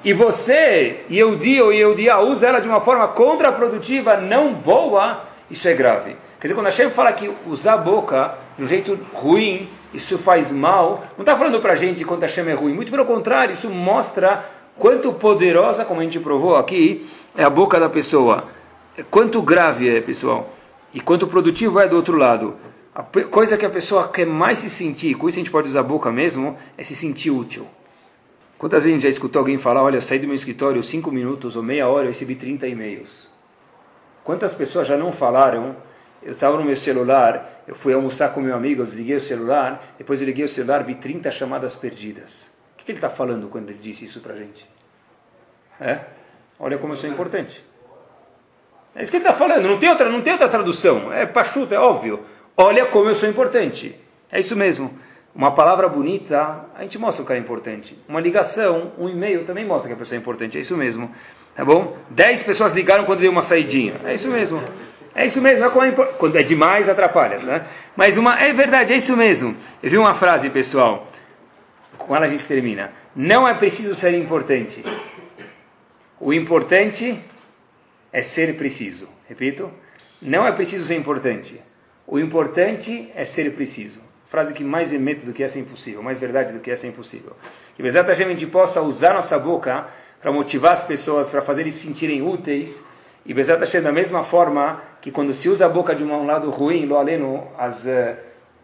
[0.03, 5.69] e você, e eu ou Eudia, usa ela de uma forma contraprodutiva, não boa, isso
[5.69, 6.17] é grave.
[6.41, 10.17] Quer dizer, quando a Hashem fala que usar a boca de um jeito ruim, isso
[10.17, 12.73] faz mal, não está falando para a gente quanto a Hashem é ruim.
[12.73, 14.47] Muito pelo contrário, isso mostra
[14.79, 17.07] quanto poderosa, como a gente provou aqui,
[17.37, 18.56] é a boca da pessoa.
[19.05, 20.55] Quanto grave é, pessoal.
[20.93, 22.57] E quanto produtivo é do outro lado.
[22.95, 25.81] A coisa que a pessoa quer mais se sentir, com isso a gente pode usar
[25.81, 27.67] a boca mesmo, é se sentir útil.
[28.57, 31.57] Quantas vezes a gente já escutou alguém falar, olha, saí do meu escritório cinco minutos
[31.57, 33.31] ou meia hora, eu recebi 30 e-mails.
[34.25, 35.77] Quantas pessoas já não falaram,
[36.23, 39.95] eu estava no meu celular, eu fui almoçar com meu amigo, eu desliguei o celular,
[39.99, 42.51] depois eu liguei o celular, vi 30 chamadas perdidas.
[42.73, 44.67] O que ele está falando quando ele disse isso para a gente?
[45.79, 46.01] É?
[46.59, 47.63] Olha como eu sou importante.
[48.97, 51.75] É isso que ele está falando, não tem, outra, não tem outra tradução, é pachuta,
[51.75, 52.21] é óbvio.
[52.57, 53.95] Olha como eu sou importante.
[54.33, 54.91] É isso mesmo.
[55.35, 57.99] Uma palavra bonita, a gente mostra o cara é importante.
[58.09, 60.57] Uma ligação, um e-mail também mostra que a pessoa é importante.
[60.57, 61.15] É isso mesmo.
[61.55, 61.95] Tá bom?
[62.09, 63.93] Dez pessoas ligaram quando deu uma saidinha.
[64.03, 64.63] É isso mesmo.
[65.15, 65.63] É isso mesmo.
[65.63, 67.39] É como é quando é demais, atrapalha.
[67.39, 67.67] Né?
[67.95, 69.55] Mas uma, é verdade, é isso mesmo.
[69.83, 71.07] Eu vi uma frase, pessoal.
[71.99, 72.91] Com ela a gente termina.
[73.15, 74.83] Não é preciso ser importante.
[76.19, 77.23] O importante
[78.17, 79.07] é ser preciso.
[79.29, 79.71] Repito.
[80.23, 81.61] Não é preciso ser importante.
[82.07, 84.01] O importante é ser preciso.
[84.31, 86.89] Frase que mais emete do que essa é impossível, mais verdade do que essa é
[86.89, 87.37] impossível.
[87.75, 89.87] Que Bezat Hashem a gente possa usar nossa boca
[90.19, 92.83] para motivar as pessoas, para fazer eles se sentirem úteis.
[93.27, 96.49] E Bezat Hashem da mesma forma que quando se usa a boca de um lado
[96.49, 98.17] ruim, lo aleno, as, eh,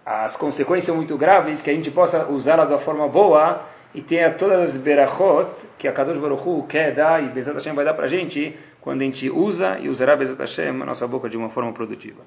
[0.06, 3.62] as consequências são muito graves, que a gente possa usá-la uma forma boa
[3.94, 7.74] e tenha todas as berachot que a Kadosh Baruch Hu quer dar e Bezat Hashem
[7.74, 11.06] vai dar para a gente quando a gente usa e usará Bezat Hashem a nossa
[11.06, 12.20] boca de uma forma produtiva.